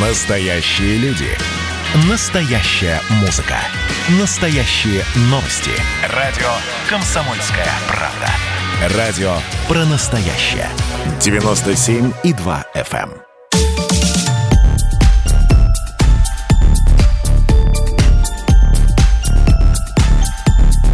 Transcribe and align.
Настоящие 0.00 0.96
люди. 0.98 1.26
Настоящая 2.08 3.00
музыка. 3.20 3.56
Настоящие 4.20 5.02
новости. 5.22 5.72
Радио 6.14 6.46
«Комсомольская 6.88 7.66
правда». 7.88 8.96
Радио 8.96 9.34
про 9.66 9.84
настоящее. 9.86 10.68
97,2 11.18 12.64
FM. 12.76 13.10
эм. 13.10 13.22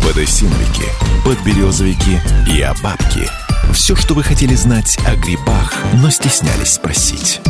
Подосиновики, 0.02 0.88
подберезовики 1.26 2.20
и 2.50 2.62
обабки. 2.62 3.28
Все, 3.74 3.96
что 3.96 4.14
вы 4.14 4.22
хотели 4.22 4.54
знать 4.54 4.96
о 5.06 5.14
грибах, 5.14 5.74
но 5.92 6.08
стеснялись 6.08 6.72
спросить. 6.72 7.42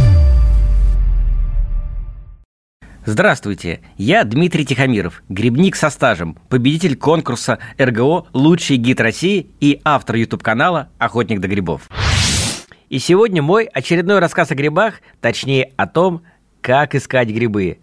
Здравствуйте, 3.07 3.81
я 3.99 4.25
Дмитрий 4.25 4.65
Тихомиров, 4.65 5.23
грибник 5.29 5.77
со 5.77 5.91
стажем, 5.91 6.39
победитель 6.49 6.97
конкурса 6.97 7.59
РГО 7.79 8.29
«Лучший 8.33 8.79
гид 8.79 8.99
России» 8.99 9.51
и 9.61 9.83
автор 9.85 10.17
YouTube-канала 10.17 10.89
«Охотник 10.97 11.39
до 11.41 11.47
грибов». 11.47 11.91
И 12.89 12.99
сегодня 12.99 13.43
мой 13.43 13.67
очередной 13.67 14.21
рассказ 14.21 14.53
о 14.53 14.55
грибах, 14.55 15.03
точнее 15.21 15.73
о 15.77 15.87
том, 15.87 16.23
как 16.63 16.95
искать 16.95 17.29
грибы. 17.29 17.77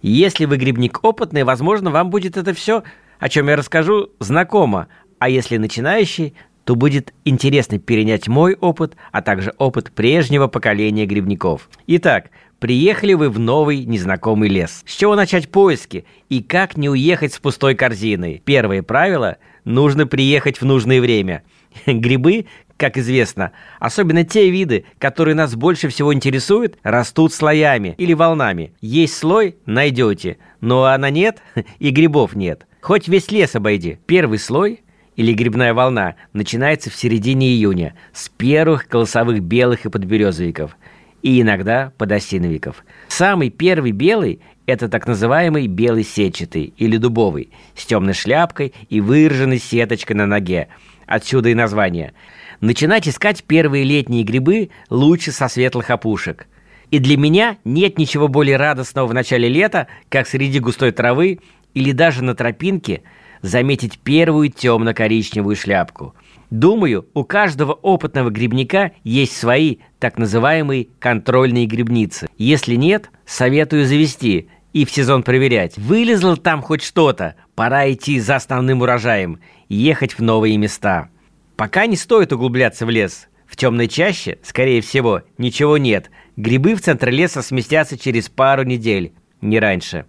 Если 0.00 0.44
вы 0.44 0.58
грибник 0.58 1.02
опытный, 1.02 1.42
возможно, 1.42 1.90
вам 1.90 2.10
будет 2.10 2.36
это 2.36 2.54
все, 2.54 2.84
о 3.18 3.28
чем 3.28 3.48
я 3.48 3.56
расскажу, 3.56 4.10
знакомо, 4.20 4.86
а 5.18 5.28
если 5.28 5.56
начинающий, 5.56 6.34
то 6.64 6.76
будет 6.76 7.12
интересно 7.24 7.80
перенять 7.80 8.28
мой 8.28 8.54
опыт, 8.54 8.94
а 9.10 9.22
также 9.22 9.52
опыт 9.58 9.90
прежнего 9.90 10.46
поколения 10.46 11.06
грибников. 11.06 11.68
Итак, 11.88 12.30
приехали 12.62 13.14
вы 13.14 13.28
в 13.28 13.40
новый 13.40 13.84
незнакомый 13.84 14.48
лес. 14.48 14.84
С 14.86 14.94
чего 14.94 15.16
начать 15.16 15.50
поиски 15.50 16.04
и 16.28 16.40
как 16.40 16.76
не 16.76 16.88
уехать 16.88 17.34
с 17.34 17.40
пустой 17.40 17.74
корзиной? 17.74 18.40
Первое 18.44 18.84
правило– 18.84 19.38
нужно 19.64 20.06
приехать 20.06 20.60
в 20.60 20.64
нужное 20.64 21.00
время. 21.00 21.42
Грибы, 21.86 22.46
как 22.76 22.98
известно, 22.98 23.50
особенно 23.80 24.22
те 24.22 24.48
виды, 24.48 24.84
которые 25.00 25.34
нас 25.34 25.56
больше 25.56 25.88
всего 25.88 26.14
интересуют, 26.14 26.78
растут 26.84 27.34
слоями 27.34 27.96
или 27.98 28.14
волнами. 28.14 28.74
Есть 28.80 29.16
слой– 29.16 29.56
найдете, 29.66 30.38
ну 30.60 30.84
а 30.84 30.96
на 30.98 31.10
нет– 31.10 31.42
и 31.80 31.90
грибов 31.90 32.36
нет. 32.36 32.68
Хоть 32.80 33.08
весь 33.08 33.32
лес 33.32 33.56
обойди. 33.56 33.98
Первый 34.06 34.38
слой– 34.38 34.82
или 35.16 35.34
грибная 35.34 35.74
волна 35.74 36.14
начинается 36.32 36.90
в 36.90 36.94
середине 36.94 37.48
июня 37.48 37.94
с 38.12 38.28
первых 38.28 38.88
колосовых 38.88 39.40
белых 39.40 39.84
и 39.84 39.90
подберезовиков, 39.90 40.76
и 41.22 41.40
иногда 41.40 41.92
подосиновиков. 41.98 42.84
Самый 43.08 43.50
первый 43.50 43.92
белый– 43.92 44.40
это 44.66 44.88
так 44.88 45.06
называемый 45.06 45.66
белый 45.66 46.04
сетчатый 46.04 46.74
или 46.76 46.96
дубовый, 46.96 47.50
с 47.74 47.86
темной 47.86 48.14
шляпкой 48.14 48.74
и 48.88 49.00
выраженной 49.00 49.58
сеточкой 49.58 50.16
на 50.16 50.26
ноге. 50.26 50.68
Отсюда 51.06 51.48
и 51.48 51.54
название. 51.54 52.12
Начинать 52.60 53.08
искать 53.08 53.44
первые 53.44 53.84
летние 53.84 54.24
грибы 54.24 54.70
лучше 54.90 55.32
со 55.32 55.48
светлых 55.48 55.90
опушек. 55.90 56.46
И 56.90 56.98
для 56.98 57.16
меня 57.16 57.56
нет 57.64 57.98
ничего 57.98 58.28
более 58.28 58.56
радостного 58.56 59.06
в 59.06 59.14
начале 59.14 59.48
лета, 59.48 59.86
как 60.08 60.26
среди 60.26 60.58
густой 60.58 60.92
травы 60.92 61.40
или 61.74 61.92
даже 61.92 62.22
на 62.22 62.34
тропинке– 62.34 63.02
заметить 63.42 63.98
первую 63.98 64.50
темно-коричневую 64.50 65.56
шляпку. 65.56 66.14
Думаю, 66.52 67.08
у 67.14 67.24
каждого 67.24 67.72
опытного 67.72 68.28
грибника 68.28 68.92
есть 69.04 69.34
свои 69.34 69.78
так 69.98 70.18
называемые 70.18 70.88
контрольные 70.98 71.64
грибницы. 71.64 72.28
Если 72.36 72.74
нет, 72.74 73.10
советую 73.24 73.86
завести 73.86 74.50
и 74.74 74.84
в 74.84 74.90
сезон 74.90 75.22
проверять. 75.22 75.78
Вылезло 75.78 76.36
там 76.36 76.60
хоть 76.60 76.82
что-то, 76.82 77.36
пора 77.54 77.90
идти 77.90 78.20
за 78.20 78.36
основным 78.36 78.82
урожаем, 78.82 79.40
ехать 79.70 80.18
в 80.18 80.22
новые 80.22 80.58
места. 80.58 81.08
Пока 81.56 81.86
не 81.86 81.96
стоит 81.96 82.34
углубляться 82.34 82.84
в 82.84 82.90
лес. 82.90 83.28
В 83.46 83.56
темной 83.56 83.88
чаще, 83.88 84.38
скорее 84.42 84.82
всего, 84.82 85.22
ничего 85.38 85.78
нет. 85.78 86.10
Грибы 86.36 86.74
в 86.74 86.82
центре 86.82 87.12
леса 87.12 87.40
сместятся 87.40 87.96
через 87.96 88.28
пару 88.28 88.64
недель, 88.64 89.14
не 89.40 89.58
раньше. 89.58 90.04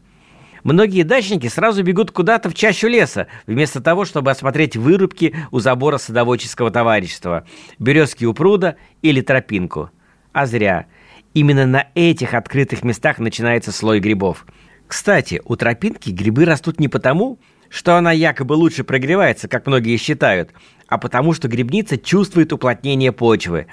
Многие 0.63 1.03
дачники 1.03 1.47
сразу 1.47 1.83
бегут 1.83 2.11
куда-то 2.11 2.49
в 2.49 2.53
чащу 2.53 2.87
леса, 2.87 3.27
вместо 3.47 3.81
того, 3.81 4.05
чтобы 4.05 4.31
осмотреть 4.31 4.77
вырубки 4.77 5.35
у 5.51 5.59
забора 5.59 5.97
садоводческого 5.97 6.71
товарищества, 6.71 7.45
березки 7.79 8.23
у 8.23 8.33
пруда 8.33 8.77
или 9.01 9.21
тропинку. 9.21 9.91
А 10.31 10.45
зря. 10.45 10.87
Именно 11.33 11.65
на 11.65 11.87
этих 11.95 12.33
открытых 12.33 12.83
местах 12.83 13.19
начинается 13.19 13.71
слой 13.71 13.99
грибов. 13.99 14.45
Кстати, 14.87 15.41
у 15.45 15.55
тропинки 15.55 16.11
грибы 16.11 16.45
растут 16.45 16.79
не 16.79 16.87
потому, 16.87 17.39
что 17.69 17.97
она 17.97 18.11
якобы 18.11 18.53
лучше 18.53 18.83
прогревается, 18.83 19.47
как 19.47 19.65
многие 19.65 19.97
считают, 19.97 20.51
а 20.87 20.97
потому 20.97 21.33
что 21.33 21.47
грибница 21.47 21.97
чувствует 21.97 22.53
уплотнение 22.53 23.11
почвы, 23.11 23.65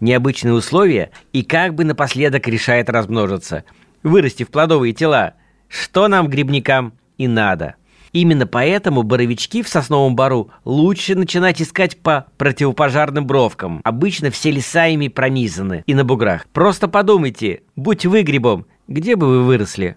необычные 0.00 0.54
условия 0.54 1.10
и 1.34 1.42
как 1.42 1.74
бы 1.74 1.84
напоследок 1.84 2.48
решает 2.48 2.88
размножиться, 2.88 3.64
вырастив 4.02 4.48
плодовые 4.48 4.92
тела– 4.92 5.34
что 5.72 6.08
нам, 6.08 6.28
грибникам, 6.28 6.92
и 7.16 7.26
надо. 7.26 7.76
Именно 8.12 8.46
поэтому 8.46 9.04
боровички 9.04 9.62
в 9.62 9.68
сосновом 9.68 10.14
бару 10.14 10.50
лучше 10.66 11.14
начинать 11.14 11.62
искать 11.62 11.96
по 11.96 12.26
противопожарным 12.36 13.26
бровкам. 13.26 13.80
Обычно 13.84 14.30
все 14.30 14.50
леса 14.50 14.86
ими 14.86 15.08
пронизаны 15.08 15.82
и 15.86 15.94
на 15.94 16.04
буграх. 16.04 16.46
Просто 16.52 16.88
подумайте, 16.88 17.62
будь 17.74 18.04
вы 18.04 18.22
грибом, 18.22 18.66
где 18.86 19.16
бы 19.16 19.26
вы 19.28 19.42
выросли? 19.44 19.96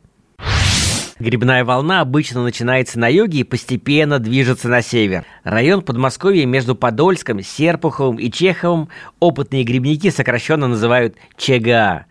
Грибная 1.20 1.66
волна 1.66 2.02
обычно 2.02 2.44
начинается 2.44 3.00
на 3.00 3.08
юге 3.08 3.40
и 3.40 3.44
постепенно 3.44 4.20
движется 4.20 4.70
на 4.70 4.82
север. 4.82 5.26
Район 5.44 5.82
Подмосковья 5.82 6.46
между 6.46 6.76
Подольском, 6.76 7.42
Серпуховым 7.42 8.18
и 8.18 8.32
Чеховым 8.32 8.90
опытные 9.20 9.64
грибники 9.64 10.10
сокращенно 10.10 10.68
называют 10.68 11.16
ЧГА, 11.38 12.06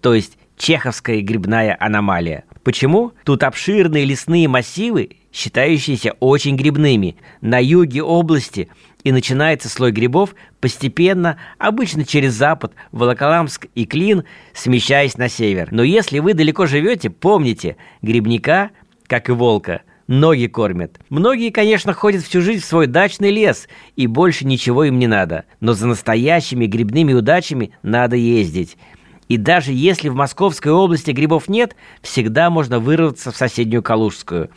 то 0.00 0.14
есть 0.14 0.38
Чеховская 0.58 1.22
грибная 1.22 1.74
аномалия. 1.80 2.44
Почему? 2.62 3.12
Тут 3.24 3.42
обширные 3.42 4.04
лесные 4.04 4.46
массивы, 4.46 5.10
считающиеся 5.32 6.12
очень 6.20 6.56
грибными. 6.56 7.16
На 7.40 7.62
юге 7.62 8.02
области 8.02 8.68
и 9.02 9.12
начинается 9.12 9.68
слой 9.68 9.92
грибов 9.92 10.34
постепенно, 10.60 11.38
обычно 11.58 12.04
через 12.04 12.34
запад, 12.34 12.72
Волоколамск 12.92 13.66
и 13.74 13.86
Клин, 13.86 14.24
смещаясь 14.52 15.16
на 15.16 15.28
север. 15.28 15.68
Но 15.70 15.82
если 15.82 16.18
вы 16.18 16.34
далеко 16.34 16.66
живете, 16.66 17.08
помните, 17.08 17.76
грибника, 18.02 18.70
как 19.06 19.30
и 19.30 19.32
волка, 19.32 19.80
ноги 20.06 20.46
кормят. 20.46 21.00
Многие, 21.08 21.50
конечно, 21.50 21.94
ходят 21.94 22.22
всю 22.22 22.42
жизнь 22.42 22.62
в 22.62 22.66
свой 22.66 22.86
дачный 22.86 23.30
лес, 23.30 23.68
и 23.96 24.06
больше 24.06 24.44
ничего 24.44 24.84
им 24.84 24.98
не 24.98 25.06
надо. 25.06 25.44
Но 25.60 25.72
за 25.72 25.86
настоящими 25.86 26.66
грибными 26.66 27.14
удачами 27.14 27.70
надо 27.82 28.16
ездить. 28.16 28.76
И 29.30 29.36
даже 29.36 29.72
если 29.72 30.08
в 30.08 30.16
Московской 30.16 30.72
области 30.72 31.12
грибов 31.12 31.48
нет, 31.48 31.76
всегда 32.02 32.50
можно 32.50 32.80
вырваться 32.80 33.30
в 33.30 33.36
соседнюю 33.36 33.80
Калужскую. 33.80 34.50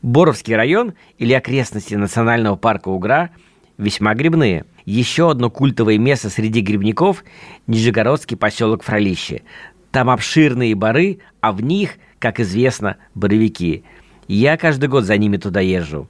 Боровский 0.00 0.54
район 0.54 0.94
или 1.18 1.32
окрестности 1.32 1.96
национального 1.96 2.54
парка 2.54 2.88
Угра 2.88 3.30
весьма 3.78 4.14
грибные. 4.14 4.64
Еще 4.84 5.28
одно 5.28 5.50
культовое 5.50 5.98
место 5.98 6.30
среди 6.30 6.60
грибников– 6.60 7.24
Нижегородский 7.66 8.36
поселок 8.36 8.84
Фролище. 8.84 9.42
Там 9.90 10.08
обширные 10.08 10.76
бары, 10.76 11.18
а 11.40 11.50
в 11.50 11.60
них, 11.60 11.94
как 12.20 12.38
известно, 12.38 12.98
боровики. 13.16 13.82
Я 14.28 14.56
каждый 14.56 14.88
год 14.88 15.02
за 15.02 15.16
ними 15.16 15.36
туда 15.36 15.58
езжу. 15.58 16.08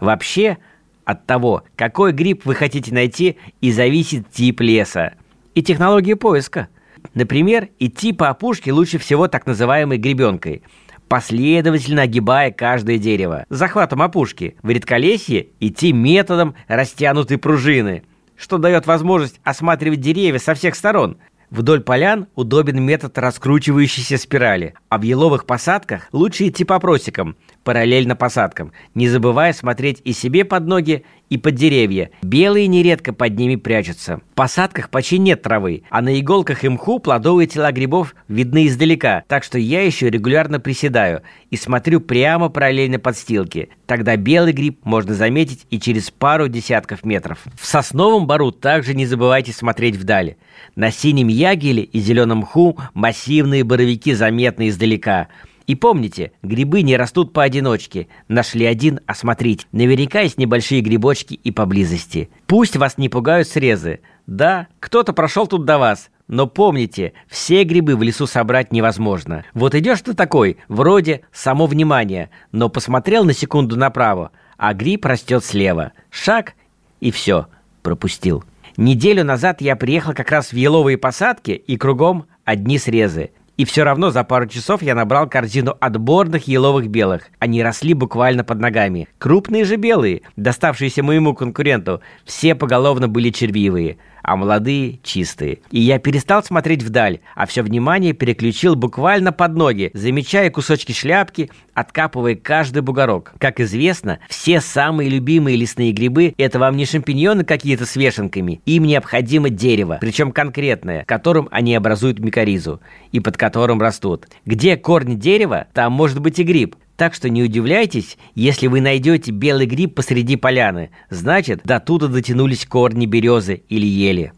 Вообще, 0.00 0.58
от 1.04 1.26
того, 1.26 1.62
какой 1.76 2.10
гриб 2.10 2.44
вы 2.44 2.56
хотите 2.56 2.92
найти, 2.92 3.36
и 3.60 3.70
зависит 3.70 4.28
тип 4.32 4.60
леса 4.62 5.12
и 5.54 5.62
технология 5.62 6.16
поиска– 6.16 6.66
Например, 7.14 7.68
идти 7.78 8.12
по 8.12 8.28
опушке 8.28 8.72
лучше 8.72 8.98
всего 8.98 9.28
так 9.28 9.46
называемой 9.46 9.98
гребенкой, 9.98 10.62
последовательно 11.08 12.02
огибая 12.02 12.50
каждое 12.50 12.98
дерево. 12.98 13.44
Захватом 13.50 14.00
опушки 14.00 14.56
в 14.62 14.70
редколесье 14.70 15.48
идти 15.60 15.92
методом 15.92 16.54
растянутой 16.68 17.38
пружины, 17.38 18.04
что 18.36 18.58
дает 18.58 18.86
возможность 18.86 19.40
осматривать 19.44 20.00
деревья 20.00 20.38
со 20.38 20.54
всех 20.54 20.74
сторон. 20.74 21.18
Вдоль 21.50 21.82
полян 21.82 22.28
удобен 22.34 22.82
метод 22.82 23.18
раскручивающейся 23.18 24.16
спирали, 24.16 24.74
а 24.88 24.96
в 24.96 25.02
еловых 25.02 25.44
посадках 25.44 26.08
лучше 26.12 26.48
идти 26.48 26.64
по 26.64 26.80
просекам, 26.80 27.36
параллельно 27.64 28.16
посадкам, 28.16 28.72
не 28.94 29.08
забывая 29.08 29.52
смотреть 29.52 30.00
и 30.04 30.12
себе 30.12 30.44
под 30.44 30.66
ноги, 30.66 31.04
и 31.32 31.38
под 31.38 31.54
деревья. 31.54 32.10
Белые 32.20 32.66
нередко 32.66 33.14
под 33.14 33.38
ними 33.38 33.56
прячутся. 33.56 34.18
В 34.18 34.34
посадках 34.34 34.90
почти 34.90 35.16
нет 35.16 35.40
травы, 35.40 35.82
а 35.88 36.02
на 36.02 36.20
иголках 36.20 36.62
и 36.62 36.68
мху 36.68 36.98
плодовые 36.98 37.46
тела 37.46 37.72
грибов 37.72 38.14
видны 38.28 38.66
издалека, 38.66 39.24
так 39.28 39.42
что 39.42 39.58
я 39.58 39.82
еще 39.82 40.10
регулярно 40.10 40.60
приседаю 40.60 41.22
и 41.48 41.56
смотрю 41.56 42.00
прямо 42.00 42.50
параллельно 42.50 42.98
подстилки. 42.98 43.70
Тогда 43.86 44.16
белый 44.16 44.52
гриб 44.52 44.80
можно 44.84 45.14
заметить 45.14 45.66
и 45.70 45.80
через 45.80 46.10
пару 46.10 46.48
десятков 46.48 47.02
метров. 47.02 47.38
В 47.58 47.64
сосновом 47.64 48.26
бару 48.26 48.52
также 48.52 48.94
не 48.94 49.06
забывайте 49.06 49.52
смотреть 49.52 49.96
вдали. 49.96 50.36
На 50.76 50.90
синем 50.90 51.28
ягеле 51.28 51.82
и 51.82 51.98
зеленом 51.98 52.40
мху 52.40 52.78
массивные 52.92 53.64
боровики 53.64 54.12
заметны 54.12 54.68
издалека– 54.68 55.28
и 55.66 55.74
помните, 55.74 56.32
грибы 56.42 56.82
не 56.82 56.96
растут 56.96 57.32
поодиночке. 57.32 58.08
Нашли 58.28 58.66
один, 58.66 59.00
осмотрите. 59.06 59.66
Наверняка 59.72 60.20
есть 60.20 60.38
небольшие 60.38 60.80
грибочки 60.80 61.34
и 61.34 61.50
поблизости. 61.50 62.30
Пусть 62.46 62.76
вас 62.76 62.98
не 62.98 63.08
пугают 63.08 63.48
срезы. 63.48 64.00
Да, 64.26 64.68
кто-то 64.80 65.12
прошел 65.12 65.46
тут 65.46 65.64
до 65.64 65.78
вас. 65.78 66.10
Но 66.28 66.46
помните, 66.46 67.12
все 67.28 67.64
грибы 67.64 67.96
в 67.96 68.02
лесу 68.02 68.26
собрать 68.26 68.72
невозможно. 68.72 69.44
Вот 69.54 69.74
идешь 69.74 70.00
ты 70.00 70.14
такой, 70.14 70.56
вроде 70.68 71.22
само 71.32 71.66
внимание, 71.66 72.30
но 72.52 72.68
посмотрел 72.68 73.24
на 73.24 73.34
секунду 73.34 73.76
направо, 73.76 74.30
а 74.56 74.72
гриб 74.72 75.04
растет 75.04 75.44
слева. 75.44 75.92
Шаг 76.10 76.54
и 77.00 77.10
все, 77.10 77.48
пропустил. 77.82 78.44
Неделю 78.76 79.24
назад 79.24 79.60
я 79.60 79.76
приехал 79.76 80.14
как 80.14 80.30
раз 80.30 80.52
в 80.52 80.56
еловые 80.56 80.96
посадки, 80.96 81.50
и 81.50 81.76
кругом 81.76 82.26
одни 82.44 82.78
срезы. 82.78 83.32
И 83.56 83.64
все 83.64 83.84
равно 83.84 84.10
за 84.10 84.24
пару 84.24 84.46
часов 84.46 84.82
я 84.82 84.94
набрал 84.94 85.28
корзину 85.28 85.76
отборных 85.78 86.48
еловых 86.48 86.88
белых. 86.88 87.28
Они 87.38 87.62
росли 87.62 87.92
буквально 87.94 88.44
под 88.44 88.60
ногами. 88.60 89.08
Крупные 89.18 89.64
же 89.64 89.76
белые, 89.76 90.22
доставшиеся 90.36 91.02
моему 91.02 91.34
конкуренту, 91.34 92.00
все 92.24 92.54
поголовно 92.54 93.08
были 93.08 93.30
червивые 93.30 93.98
а 94.22 94.36
молодые– 94.36 94.98
чистые. 95.02 95.58
И 95.70 95.80
я 95.80 95.98
перестал 95.98 96.42
смотреть 96.42 96.82
вдаль, 96.82 97.20
а 97.34 97.46
все 97.46 97.62
внимание 97.62 98.12
переключил 98.12 98.74
буквально 98.74 99.32
под 99.32 99.54
ноги, 99.54 99.90
замечая 99.94 100.50
кусочки 100.50 100.92
шляпки, 100.92 101.50
откапывая 101.74 102.34
каждый 102.34 102.82
бугорок. 102.82 103.34
Как 103.38 103.60
известно, 103.60 104.18
все 104.28 104.60
самые 104.60 105.08
любимые 105.08 105.56
лесные 105.56 105.92
грибы– 105.92 106.34
это 106.38 106.58
вам 106.58 106.76
не 106.76 106.86
шампиньоны 106.86 107.44
какие-то 107.44 107.86
с 107.86 107.96
вешенками, 107.96 108.60
им 108.66 108.84
необходимо 108.84 109.50
дерево, 109.50 109.98
причем 110.00 110.32
конкретное, 110.32 111.04
которым 111.04 111.48
они 111.50 111.74
образуют 111.74 112.18
микоризу 112.18 112.80
и 113.10 113.20
под 113.20 113.36
которым 113.36 113.80
растут. 113.80 114.28
Где 114.46 114.76
корни 114.76 115.14
дерева, 115.14 115.66
там 115.72 115.92
может 115.92 116.20
быть 116.20 116.38
и 116.38 116.44
гриб, 116.44 116.76
так 117.02 117.14
что 117.14 117.28
не 117.28 117.42
удивляйтесь, 117.42 118.16
если 118.36 118.68
вы 118.68 118.80
найдете 118.80 119.32
белый 119.32 119.66
гриб 119.66 119.96
посреди 119.96 120.36
поляны. 120.36 120.90
Значит, 121.10 121.62
до 121.64 121.80
туда 121.80 122.06
дотянулись 122.06 122.64
корни 122.64 123.06
березы 123.06 123.64
или 123.68 123.86
ели. 123.86 124.32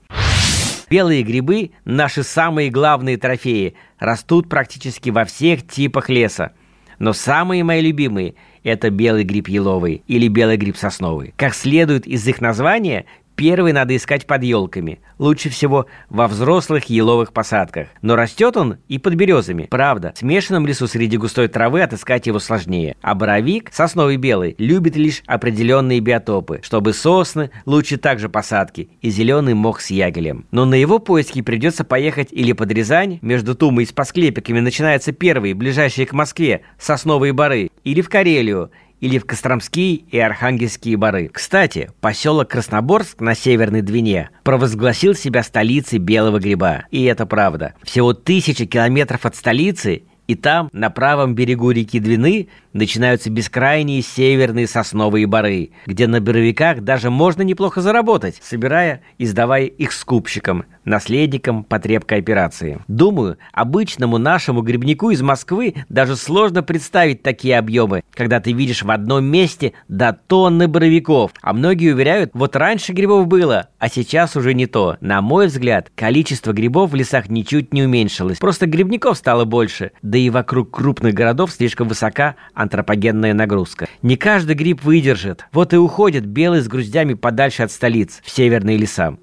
Белые 0.89 1.25
грибы– 1.25 1.73
наши 1.85 2.23
самые 2.23 2.71
главные 2.71 3.19
трофеи, 3.19 3.75
растут 3.99 4.49
практически 4.49 5.11
во 5.11 5.27
всех 5.27 5.67
типах 5.67 6.09
леса. 6.09 6.53
Но 6.99 7.13
самые 7.13 7.65
мои 7.65 7.83
любимые– 7.83 8.35
это 8.63 8.89
белый 8.89 9.25
гриб 9.25 9.49
еловый 9.49 10.03
или 10.07 10.27
белый 10.29 10.57
гриб 10.57 10.79
сосновый. 10.79 11.35
Как 11.37 11.55
следует 11.55 12.07
из 12.07 12.27
их 12.27 12.41
названия, 12.41 13.05
Первый 13.37 13.73
надо 13.73 13.97
искать 13.97 14.27
под 14.27 14.45
елками, 14.45 15.01
лучше 15.19 15.51
всего 15.51 15.87
во 16.09 16.29
взрослых 16.29 16.85
еловых 16.85 17.33
посадках. 17.33 17.89
Но 18.01 18.15
растет 18.15 18.57
он 18.57 18.79
и 18.87 18.99
под 18.99 19.15
березами. 19.15 19.67
Правда, 19.71 20.13
в 20.15 20.19
смешанном 20.19 20.67
лесу 20.67 20.87
среди 20.87 21.17
густой 21.17 21.49
травы 21.49 21.83
отыскать 21.83 22.27
его 22.27 22.39
сложнее. 22.39 22.97
А 23.03 23.15
боровик, 23.15 23.71
сосновый 23.73 24.19
белый, 24.19 24.55
любит 24.59 24.97
лишь 24.97 25.23
определенные 25.27 25.99
биотопы, 25.99 26.61
чтобы 26.63 26.93
сосны, 26.93 27.51
лучше 27.67 27.97
также 27.97 28.29
посадки, 28.29 28.89
и 29.03 29.11
зеленый 29.11 29.55
мох 29.55 29.81
с 29.81 29.91
ягелем. 29.91 30.47
Но 30.53 30.65
на 30.65 30.75
его 30.75 31.01
поиски 31.01 31.43
придется 31.43 31.83
поехать 31.85 32.29
или 32.31 32.53
под 32.53 32.71
Рязань, 32.71 33.19
между 33.21 33.57
Тумой 33.57 33.85
и 33.85 33.87
Спасклепиками 33.87 34.61
начинаются 34.61 35.13
первые, 35.13 35.55
ближайшие 35.55 36.07
к 36.07 36.13
Москве, 36.13 36.63
сосновые 36.79 37.33
бары, 37.33 37.71
или 37.83 38.01
в 38.01 38.09
Карелию, 38.09 38.71
или 39.05 39.19
в 39.19 39.27
Костромские 39.27 39.97
и 39.97 40.19
Архангельские 40.19 40.97
бары. 40.97 41.29
Кстати, 41.31 41.91
поселок 42.01 42.49
Красноборск 42.49 43.21
на 43.21 43.35
Северной 43.35 43.83
Двине 43.83 44.31
провозгласил 44.45 45.15
себя 45.15 45.43
столицей 45.43 45.99
белого 45.99 46.39
гриба. 46.39 46.85
И 46.91 47.05
это 47.05 47.27
правда. 47.27 47.75
Всего 47.83 48.15
тысячи 48.15 48.65
километров 48.65 49.27
от 49.27 49.37
столицы 49.37 50.05
и 50.27 50.35
там, 50.35 50.71
на 50.73 50.89
правом 50.89 51.35
берегу 51.35 51.71
реки 51.71 52.01
Двины, 52.01 52.49
начинаются 52.73 53.29
бескрайние 53.29 54.01
северные 54.01 54.67
сосновые 54.67 55.27
бары, 55.27 55.73
где 55.85 56.07
на 56.07 56.23
боровиках 56.23 56.81
даже 56.81 57.11
можно 57.11 57.43
неплохо 57.43 57.83
заработать, 57.83 58.41
собирая 58.43 59.03
и 59.19 59.27
сдавая 59.27 59.67
их 59.67 59.93
скупщикам, 59.93 60.65
наследникам 60.85 61.65
потребкооперации. 61.65 62.81
Думаю, 62.89 63.39
обычному 63.53 64.19
нашему 64.19 64.63
грибнику 64.63 65.11
из 65.11 65.23
Москвы 65.23 65.75
даже 65.89 66.17
сложно 66.17 66.63
представить 66.63 67.23
такие 67.23 67.59
объемы, 67.59 68.03
когда 68.13 68.41
ты 68.41 68.53
видишь 68.53 68.83
в 68.83 68.91
одном 68.91 69.25
месте 69.25 69.73
до 69.89 70.13
тонны 70.13 70.69
боровиков. 70.69 71.33
А 71.43 71.53
многие 71.53 71.93
уверяют, 71.93 72.31
вот 72.35 72.57
раньше 72.57 72.93
грибов 72.93 73.27
было, 73.27 73.69
а 73.79 73.89
сейчас 73.89 74.37
уже 74.37 74.55
не 74.55 74.67
то. 74.67 74.97
На 75.01 75.21
мой 75.21 75.47
взгляд, 75.47 75.91
количество 75.95 76.53
грибов 76.53 76.91
в 76.91 76.95
лесах 76.95 77.29
ничуть 77.29 77.73
не 77.73 77.83
уменьшилось. 77.83 78.39
Просто 78.39 78.67
грибников 78.67 79.19
стало 79.19 79.45
больше, 79.45 79.93
да 80.03 80.19
и 80.19 80.31
вокруг 80.31 80.71
крупных 80.71 81.15
городов 81.15 81.53
слишком 81.53 81.89
высока 81.89 82.37
антропогенная 82.55 83.35
нагрузка. 83.35 83.89
Не 84.03 84.17
каждый 84.17 84.57
гриб 84.57 84.83
выдержит. 84.83 85.47
Вот 85.53 85.73
и 85.73 85.77
уходит 85.77 86.27
белый 86.27 86.61
с 86.61 86.69
груздями 86.69 87.15
подальше 87.15 87.63
от 87.63 87.71
столиц, 87.71 88.21
в 88.23 88.31
северные 88.31 88.77
леса. 88.77 89.17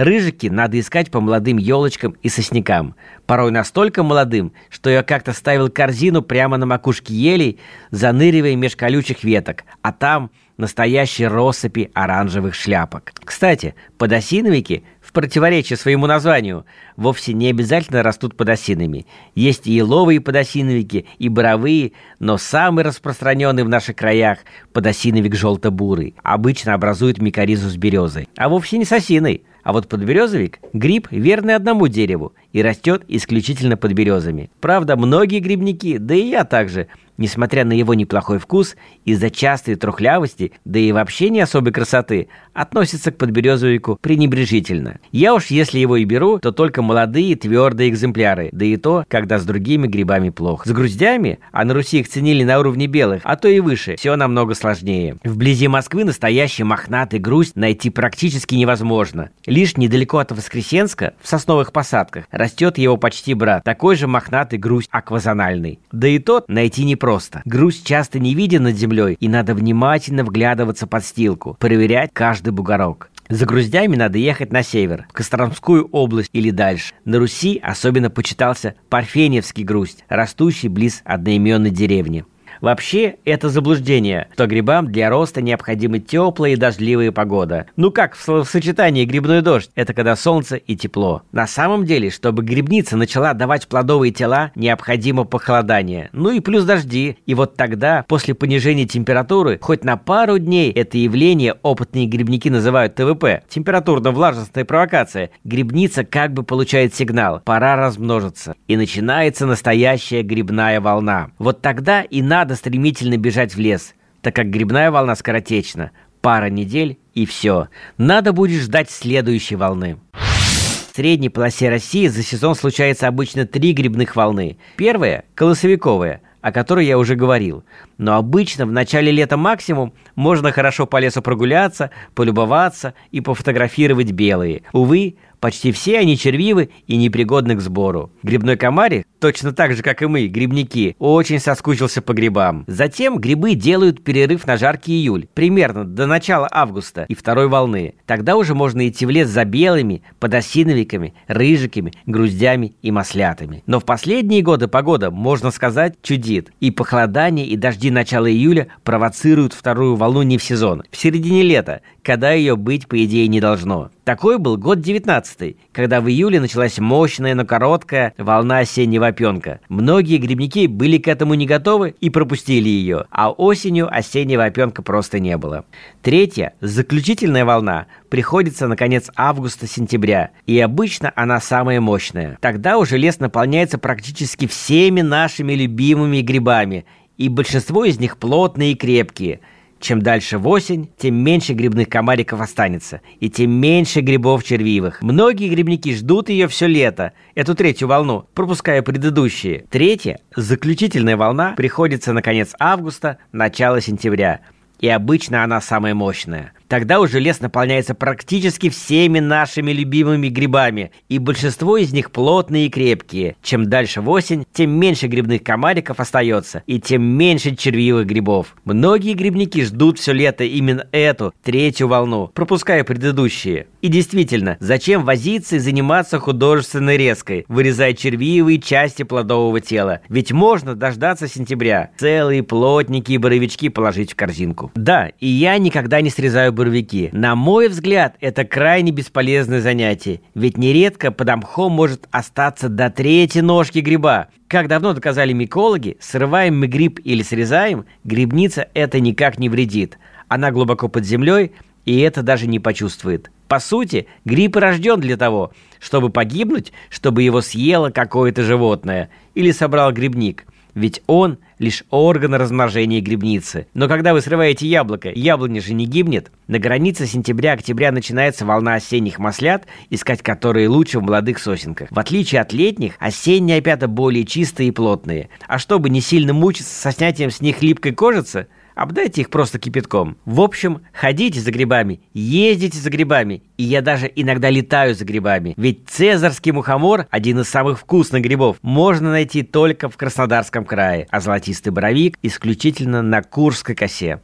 Рыжики 0.00 0.46
надо 0.46 0.80
искать 0.80 1.10
по 1.10 1.20
молодым 1.20 1.58
елочкам 1.58 2.16
и 2.22 2.30
соснякам. 2.30 2.94
Порой 3.26 3.50
настолько 3.50 4.02
молодым, 4.02 4.54
что 4.70 4.88
я 4.88 5.02
как-то 5.02 5.34
ставил 5.34 5.68
корзину 5.68 6.22
прямо 6.22 6.56
на 6.56 6.64
макушке 6.64 7.12
елей, 7.12 7.58
заныривая 7.90 8.56
меж 8.56 8.76
колючих 8.76 9.24
веток, 9.24 9.64
а 9.82 9.92
там 9.92 10.30
настоящие 10.56 11.28
россыпи 11.28 11.90
оранжевых 11.92 12.54
шляпок. 12.54 13.12
Кстати, 13.22 13.74
подосиновики, 13.98 14.84
в 15.02 15.12
противоречие 15.12 15.76
своему 15.76 16.06
названию, 16.06 16.64
вовсе 16.96 17.34
не 17.34 17.50
обязательно 17.50 18.02
растут 18.02 18.38
подосинами. 18.38 19.06
Есть 19.34 19.66
и 19.66 19.72
еловые 19.72 20.22
подосиновики, 20.22 21.04
и 21.18 21.28
боровые, 21.28 21.92
но 22.18 22.38
самый 22.38 22.84
распространенный 22.84 23.64
в 23.64 23.68
наших 23.68 23.96
краях 23.96 24.38
подосиновик 24.72 25.34
желто-бурый. 25.34 26.14
Обычно 26.22 26.72
образует 26.72 27.20
микоризу 27.20 27.68
с 27.68 27.76
березой, 27.76 28.30
а 28.38 28.48
вовсе 28.48 28.78
не 28.78 28.86
с 28.86 28.92
осиной. 28.92 29.44
А 29.70 29.72
вот 29.72 29.86
подберезовик– 29.86 30.58
гриб, 30.72 31.06
верный 31.12 31.54
одному 31.54 31.86
дереву, 31.86 32.32
и 32.52 32.60
растет 32.60 33.04
исключительно 33.06 33.76
под 33.76 33.92
березами. 33.92 34.50
Правда, 34.58 34.96
многие 34.96 35.38
грибники, 35.38 35.96
да 35.96 36.12
и 36.12 36.26
я 36.26 36.42
также, 36.42 36.88
несмотря 37.20 37.64
на 37.64 37.72
его 37.72 37.94
неплохой 37.94 38.38
вкус, 38.38 38.74
из-за 39.04 39.30
частой 39.30 39.76
трухлявости, 39.76 40.52
да 40.64 40.80
и 40.80 40.90
вообще 40.90 41.30
не 41.30 41.40
особой 41.40 41.72
красоты, 41.72 42.28
относятся 42.52 43.12
к 43.12 43.18
подберезовику 43.18 43.98
пренебрежительно. 44.00 44.98
Я 45.12 45.34
уж 45.34 45.46
если 45.46 45.78
его 45.78 45.96
и 45.96 46.04
беру, 46.04 46.38
то 46.40 46.50
только 46.50 46.82
молодые 46.82 47.36
твердые 47.36 47.90
экземпляры, 47.90 48.48
да 48.52 48.64
и 48.64 48.76
то, 48.76 49.04
когда 49.08 49.38
с 49.38 49.44
другими 49.44 49.86
грибами 49.86 50.30
плохо. 50.30 50.68
С 50.68 50.72
груздями, 50.72 51.38
а 51.52 51.64
на 51.64 51.74
Руси 51.74 52.00
их 52.00 52.08
ценили 52.08 52.42
на 52.42 52.58
уровне 52.58 52.86
белых, 52.86 53.20
а 53.24 53.36
то 53.36 53.48
и 53.48 53.60
выше, 53.60 53.96
все 53.96 54.16
намного 54.16 54.54
сложнее. 54.54 55.16
Вблизи 55.22 55.68
Москвы 55.68 56.04
настоящий 56.04 56.64
мохнатый 56.64 57.20
грусть 57.20 57.56
найти 57.56 57.90
практически 57.90 58.54
невозможно. 58.54 59.30
Лишь 59.46 59.76
недалеко 59.76 60.18
от 60.18 60.32
Воскресенска, 60.32 61.14
в 61.20 61.28
сосновых 61.28 61.72
посадках, 61.72 62.24
растет 62.30 62.78
его 62.78 62.96
почти 62.96 63.34
брат, 63.34 63.62
такой 63.62 63.96
же 63.96 64.06
мохнатый 64.06 64.58
грусть 64.58 64.88
аквазональный. 64.90 65.78
Да 65.92 66.08
и 66.08 66.18
тот 66.18 66.48
найти 66.48 66.84
непросто. 67.10 67.42
Грусть 67.44 67.86
часто 67.86 68.18
не 68.18 68.34
виден 68.34 68.64
над 68.64 68.76
землей, 68.76 69.16
и 69.18 69.28
надо 69.28 69.54
внимательно 69.54 70.24
вглядываться 70.24 70.86
под 70.86 71.04
стилку, 71.04 71.56
проверять 71.58 72.10
каждый 72.12 72.52
бугорок. 72.52 73.10
За 73.28 73.46
груздями 73.46 73.94
надо 73.96 74.18
ехать 74.18 74.52
на 74.52 74.62
север, 74.62 75.06
в 75.08 75.12
Костромскую 75.12 75.86
область 75.92 76.30
или 76.32 76.50
дальше. 76.50 76.94
На 77.04 77.18
Руси 77.18 77.60
особенно 77.62 78.10
почитался 78.10 78.74
Парфеневский 78.88 79.62
грусть, 79.62 80.04
растущий 80.08 80.68
близ 80.68 81.02
одноименной 81.04 81.70
деревни. 81.70 82.24
Вообще, 82.60 83.16
это 83.24 83.48
заблуждение, 83.48 84.28
что 84.34 84.46
грибам 84.46 84.92
для 84.92 85.08
роста 85.08 85.40
необходима 85.40 85.98
теплая 85.98 86.52
и 86.52 86.56
дождливая 86.56 87.10
погода. 87.10 87.66
Ну 87.76 87.90
как 87.90 88.14
в 88.14 88.22
словосочетании 88.22 89.04
грибной 89.04 89.40
дождь? 89.40 89.70
Это 89.74 89.94
когда 89.94 90.14
солнце 90.14 90.56
и 90.56 90.76
тепло. 90.76 91.22
На 91.32 91.46
самом 91.46 91.86
деле, 91.86 92.10
чтобы 92.10 92.42
грибница 92.42 92.96
начала 92.96 93.32
давать 93.32 93.66
плодовые 93.66 94.12
тела, 94.12 94.52
необходимо 94.54 95.24
похолодание. 95.24 96.10
Ну 96.12 96.30
и 96.30 96.40
плюс 96.40 96.64
дожди. 96.64 97.16
И 97.26 97.34
вот 97.34 97.56
тогда, 97.56 98.04
после 98.06 98.34
понижения 98.34 98.86
температуры, 98.86 99.58
хоть 99.60 99.84
на 99.84 99.96
пару 99.96 100.38
дней 100.38 100.70
это 100.70 100.98
явление 100.98 101.54
опытные 101.62 102.06
грибники 102.06 102.50
называют 102.50 102.94
ТВП, 102.94 103.42
температурно-влажностная 103.48 104.64
провокация, 104.64 105.30
грибница 105.44 106.04
как 106.04 106.34
бы 106.34 106.42
получает 106.42 106.94
сигнал, 106.94 107.40
пора 107.44 107.76
размножиться. 107.76 108.54
И 108.68 108.76
начинается 108.76 109.46
настоящая 109.46 110.22
грибная 110.22 110.80
волна. 110.80 111.30
Вот 111.38 111.62
тогда 111.62 112.02
и 112.02 112.20
надо 112.20 112.49
надо 112.50 112.58
стремительно 112.58 113.16
бежать 113.16 113.54
в 113.54 113.60
лес, 113.60 113.94
так 114.22 114.34
как 114.34 114.50
грибная 114.50 114.90
волна 114.90 115.14
скоротечна. 115.14 115.92
Пара 116.20 116.50
недель 116.50 116.98
и 117.14 117.24
все. 117.24 117.68
Надо 117.96 118.32
будет 118.32 118.62
ждать 118.62 118.90
следующей 118.90 119.54
волны. 119.54 119.98
В 120.12 120.96
средней 120.96 121.28
полосе 121.28 121.68
России 121.68 122.08
за 122.08 122.24
сезон 122.24 122.56
случается 122.56 123.06
обычно 123.06 123.46
три 123.46 123.72
грибных 123.72 124.16
волны. 124.16 124.58
Первая– 124.74 125.26
колосовиковая, 125.36 126.22
о 126.40 126.50
которой 126.50 126.86
я 126.86 126.98
уже 126.98 127.14
говорил. 127.14 127.62
Но 127.98 128.16
обычно 128.16 128.66
в 128.66 128.72
начале 128.72 129.12
лета 129.12 129.36
максимум 129.36 129.92
можно 130.16 130.50
хорошо 130.50 130.86
по 130.86 130.98
лесу 130.98 131.22
прогуляться, 131.22 131.92
полюбоваться 132.16 132.94
и 133.12 133.20
пофотографировать 133.20 134.10
белые. 134.10 134.62
Увы, 134.72 135.14
Почти 135.40 135.72
все 135.72 135.98
они 135.98 136.18
червивы 136.18 136.68
и 136.86 136.96
непригодны 136.96 137.56
к 137.56 137.60
сбору. 137.60 138.12
Грибной 138.22 138.56
комарик, 138.56 139.06
точно 139.18 139.52
так 139.52 139.74
же, 139.74 139.82
как 139.82 140.02
и 140.02 140.06
мы, 140.06 140.26
грибники, 140.26 140.96
очень 140.98 141.38
соскучился 141.38 142.02
по 142.02 142.12
грибам. 142.12 142.64
Затем 142.66 143.18
грибы 143.18 143.54
делают 143.54 144.04
перерыв 144.04 144.46
на 144.46 144.58
жаркий 144.58 144.92
июль, 144.92 145.26
примерно 145.32 145.84
до 145.84 146.06
начала 146.06 146.46
августа 146.50 147.06
и 147.08 147.14
второй 147.14 147.48
волны. 147.48 147.94
Тогда 148.04 148.36
уже 148.36 148.54
можно 148.54 148.86
идти 148.86 149.06
в 149.06 149.10
лес 149.10 149.28
за 149.28 149.46
белыми, 149.46 150.02
подосиновиками, 150.18 151.14
рыжиками, 151.26 151.92
груздями 152.04 152.74
и 152.82 152.90
маслятами. 152.90 153.62
Но 153.66 153.80
в 153.80 153.86
последние 153.86 154.42
годы 154.42 154.68
погода, 154.68 155.10
можно 155.10 155.50
сказать, 155.50 155.94
чудит. 156.02 156.52
И 156.60 156.70
похолодание, 156.70 157.46
и 157.46 157.56
дожди 157.56 157.90
начала 157.90 158.30
июля 158.30 158.68
провоцируют 158.84 159.54
вторую 159.54 159.96
волну 159.96 160.22
не 160.22 160.36
в 160.36 160.42
сезон, 160.42 160.82
в 160.90 160.96
середине 160.96 161.42
лета, 161.42 161.80
когда 162.02 162.32
ее 162.32 162.56
быть, 162.56 162.88
по 162.88 163.02
идее, 163.02 163.28
не 163.28 163.40
должно. 163.40 163.90
Такой 164.10 164.38
был 164.38 164.56
год 164.56 164.80
19 164.80 165.56
когда 165.70 166.00
в 166.00 166.08
июле 166.08 166.40
началась 166.40 166.80
мощная, 166.80 167.36
но 167.36 167.44
короткая 167.44 168.12
волна 168.18 168.58
осеннего 168.58 169.06
опенка. 169.06 169.60
Многие 169.68 170.16
грибники 170.16 170.66
были 170.66 170.98
к 170.98 171.06
этому 171.06 171.34
не 171.34 171.46
готовы 171.46 171.94
и 172.00 172.10
пропустили 172.10 172.68
ее, 172.68 173.04
а 173.12 173.30
осенью 173.30 173.88
осеннего 173.88 174.46
опенка 174.46 174.82
просто 174.82 175.20
не 175.20 175.36
было. 175.36 175.64
Третья, 176.02 176.54
заключительная 176.60 177.44
волна, 177.44 177.86
приходится 178.08 178.66
на 178.66 178.76
конец 178.76 179.12
августа-сентября, 179.14 180.30
и 180.44 180.58
обычно 180.58 181.12
она 181.14 181.40
самая 181.40 181.80
мощная. 181.80 182.36
Тогда 182.40 182.78
уже 182.78 182.98
лес 182.98 183.20
наполняется 183.20 183.78
практически 183.78 184.48
всеми 184.48 185.02
нашими 185.02 185.52
любимыми 185.52 186.20
грибами, 186.20 186.84
и 187.16 187.28
большинство 187.28 187.84
из 187.84 188.00
них 188.00 188.18
плотные 188.18 188.72
и 188.72 188.74
крепкие– 188.74 189.38
чем 189.80 190.02
дальше 190.02 190.38
в 190.38 190.46
осень, 190.46 190.90
тем 190.98 191.16
меньше 191.16 191.54
грибных 191.54 191.88
комариков 191.88 192.40
останется, 192.40 193.00
и 193.18 193.30
тем 193.30 193.50
меньше 193.50 194.00
грибов 194.00 194.44
червивых. 194.44 195.02
Многие 195.02 195.48
грибники 195.48 195.94
ждут 195.94 196.28
ее 196.28 196.46
все 196.48 196.66
лето, 196.66 197.12
эту 197.34 197.54
третью 197.54 197.88
волну, 197.88 198.26
пропуская 198.34 198.82
предыдущие. 198.82 199.64
Третья, 199.70 200.18
заключительная 200.36 201.16
волна, 201.16 201.54
приходится 201.56 202.12
на 202.12 202.22
конец 202.22 202.54
августа, 202.58 203.18
начало 203.32 203.80
сентября, 203.80 204.40
и 204.78 204.88
обычно 204.88 205.42
она 205.42 205.60
самая 205.60 205.94
мощная. 205.94 206.52
Тогда 206.70 207.00
уже 207.00 207.18
лес 207.18 207.40
наполняется 207.40 207.96
практически 207.96 208.70
всеми 208.70 209.18
нашими 209.18 209.72
любимыми 209.72 210.28
грибами, 210.28 210.92
и 211.08 211.18
большинство 211.18 211.76
из 211.76 211.92
них 211.92 212.12
плотные 212.12 212.66
и 212.66 212.70
крепкие. 212.70 213.34
Чем 213.42 213.68
дальше 213.68 214.00
в 214.00 214.08
осень, 214.08 214.46
тем 214.52 214.70
меньше 214.70 215.08
грибных 215.08 215.42
комариков 215.42 215.98
остается, 215.98 216.62
и 216.68 216.78
тем 216.78 217.02
меньше 217.02 217.56
червивых 217.56 218.06
грибов. 218.06 218.54
Многие 218.64 219.14
грибники 219.14 219.64
ждут 219.64 219.98
все 219.98 220.12
лето 220.12 220.44
именно 220.44 220.86
эту, 220.92 221.34
третью 221.42 221.88
волну, 221.88 222.30
пропуская 222.32 222.84
предыдущие. 222.84 223.66
И 223.82 223.88
действительно, 223.88 224.56
зачем 224.60 225.04
возиться 225.04 225.56
и 225.56 225.58
заниматься 225.58 226.20
художественной 226.20 226.96
резкой, 226.96 227.46
вырезая 227.48 227.94
червивые 227.94 228.60
части 228.60 229.02
плодового 229.02 229.60
тела? 229.60 230.02
Ведь 230.08 230.30
можно 230.30 230.76
дождаться 230.76 231.26
сентября, 231.26 231.90
целые 231.98 232.44
плотники 232.44 233.10
и 233.10 233.18
боровички 233.18 233.70
положить 233.70 234.12
в 234.12 234.14
корзинку. 234.14 234.70
Да, 234.76 235.10
и 235.18 235.26
я 235.26 235.58
никогда 235.58 236.00
не 236.00 236.10
срезаю 236.10 236.52
буровики. 236.60 237.08
На 237.12 237.34
мой 237.34 237.68
взгляд, 237.68 238.16
это 238.20 238.44
крайне 238.44 238.92
бесполезное 238.92 239.62
занятие, 239.62 240.20
ведь 240.34 240.58
нередко 240.58 241.10
под 241.10 241.34
мхом 241.36 241.72
может 241.72 242.06
остаться 242.10 242.68
до 242.68 242.90
третьей 242.90 243.40
ножки 243.40 243.78
гриба. 243.78 244.28
Как 244.46 244.68
давно 244.68 244.92
доказали 244.92 245.32
микологи, 245.32 245.96
срываем 246.00 246.60
мы 246.60 246.66
гриб 246.66 247.00
или 247.02 247.22
срезаем, 247.22 247.86
грибница 248.04 248.68
это 248.74 249.00
никак 249.00 249.38
не 249.38 249.48
вредит. 249.48 249.98
Она 250.28 250.50
глубоко 250.50 250.88
под 250.88 251.06
землей, 251.06 251.52
и 251.86 251.98
это 252.00 252.22
даже 252.22 252.46
не 252.46 252.58
почувствует. 252.58 253.30
По 253.48 253.58
сути, 253.58 254.06
гриб 254.26 254.56
рожден 254.56 255.00
для 255.00 255.16
того, 255.16 255.52
чтобы 255.78 256.10
погибнуть, 256.10 256.74
чтобы 256.90 257.22
его 257.22 257.40
съело 257.40 257.88
какое-то 257.88 258.42
животное 258.42 259.08
или 259.34 259.50
собрал 259.50 259.92
грибник– 259.92 260.44
ведь 260.74 261.02
он 261.06 261.38
лишь 261.60 261.84
орган 261.90 262.34
размножения 262.34 263.00
грибницы. 263.00 263.68
Но 263.74 263.86
когда 263.86 264.12
вы 264.12 264.22
срываете 264.22 264.66
яблоко, 264.66 265.10
яблоня 265.14 265.60
же 265.60 265.74
не 265.74 265.86
гибнет. 265.86 266.32
На 266.48 266.58
границе 266.58 267.06
сентября-октября 267.06 267.92
начинается 267.92 268.44
волна 268.44 268.74
осенних 268.74 269.20
маслят, 269.20 269.66
искать 269.90 270.22
которые 270.22 270.68
лучше 270.68 270.98
в 270.98 271.02
молодых 271.02 271.38
сосенках. 271.38 271.88
В 271.92 271.98
отличие 271.98 272.40
от 272.40 272.52
летних, 272.52 272.94
осенние 272.98 273.58
опята 273.58 273.86
более 273.86 274.24
чистые 274.24 274.70
и 274.70 274.72
плотные. 274.72 275.28
А 275.46 275.58
чтобы 275.58 275.90
не 275.90 276.00
сильно 276.00 276.32
мучиться 276.32 276.74
со 276.74 276.90
снятием 276.90 277.30
с 277.30 277.40
них 277.40 277.62
липкой 277.62 277.92
кожицы– 277.92 278.48
обдайте 278.74 279.22
их 279.22 279.30
просто 279.30 279.58
кипятком. 279.58 280.16
В 280.24 280.40
общем, 280.40 280.82
ходите 280.92 281.40
за 281.40 281.50
грибами, 281.50 282.00
ездите 282.14 282.78
за 282.78 282.90
грибами, 282.90 283.42
и 283.56 283.62
я 283.62 283.82
даже 283.82 284.10
иногда 284.14 284.50
летаю 284.50 284.94
за 284.94 285.04
грибами. 285.04 285.54
Ведь 285.56 285.88
цезарский 285.88 286.52
мухомор, 286.52 287.06
один 287.10 287.40
из 287.40 287.48
самых 287.48 287.78
вкусных 287.78 288.22
грибов, 288.22 288.56
можно 288.62 289.10
найти 289.10 289.42
только 289.42 289.88
в 289.88 289.96
Краснодарском 289.96 290.64
крае, 290.64 291.06
а 291.10 291.20
золотистый 291.20 291.72
боровик 291.72 292.16
исключительно 292.22 293.02
на 293.02 293.22
Курской 293.22 293.74
косе. 293.74 294.20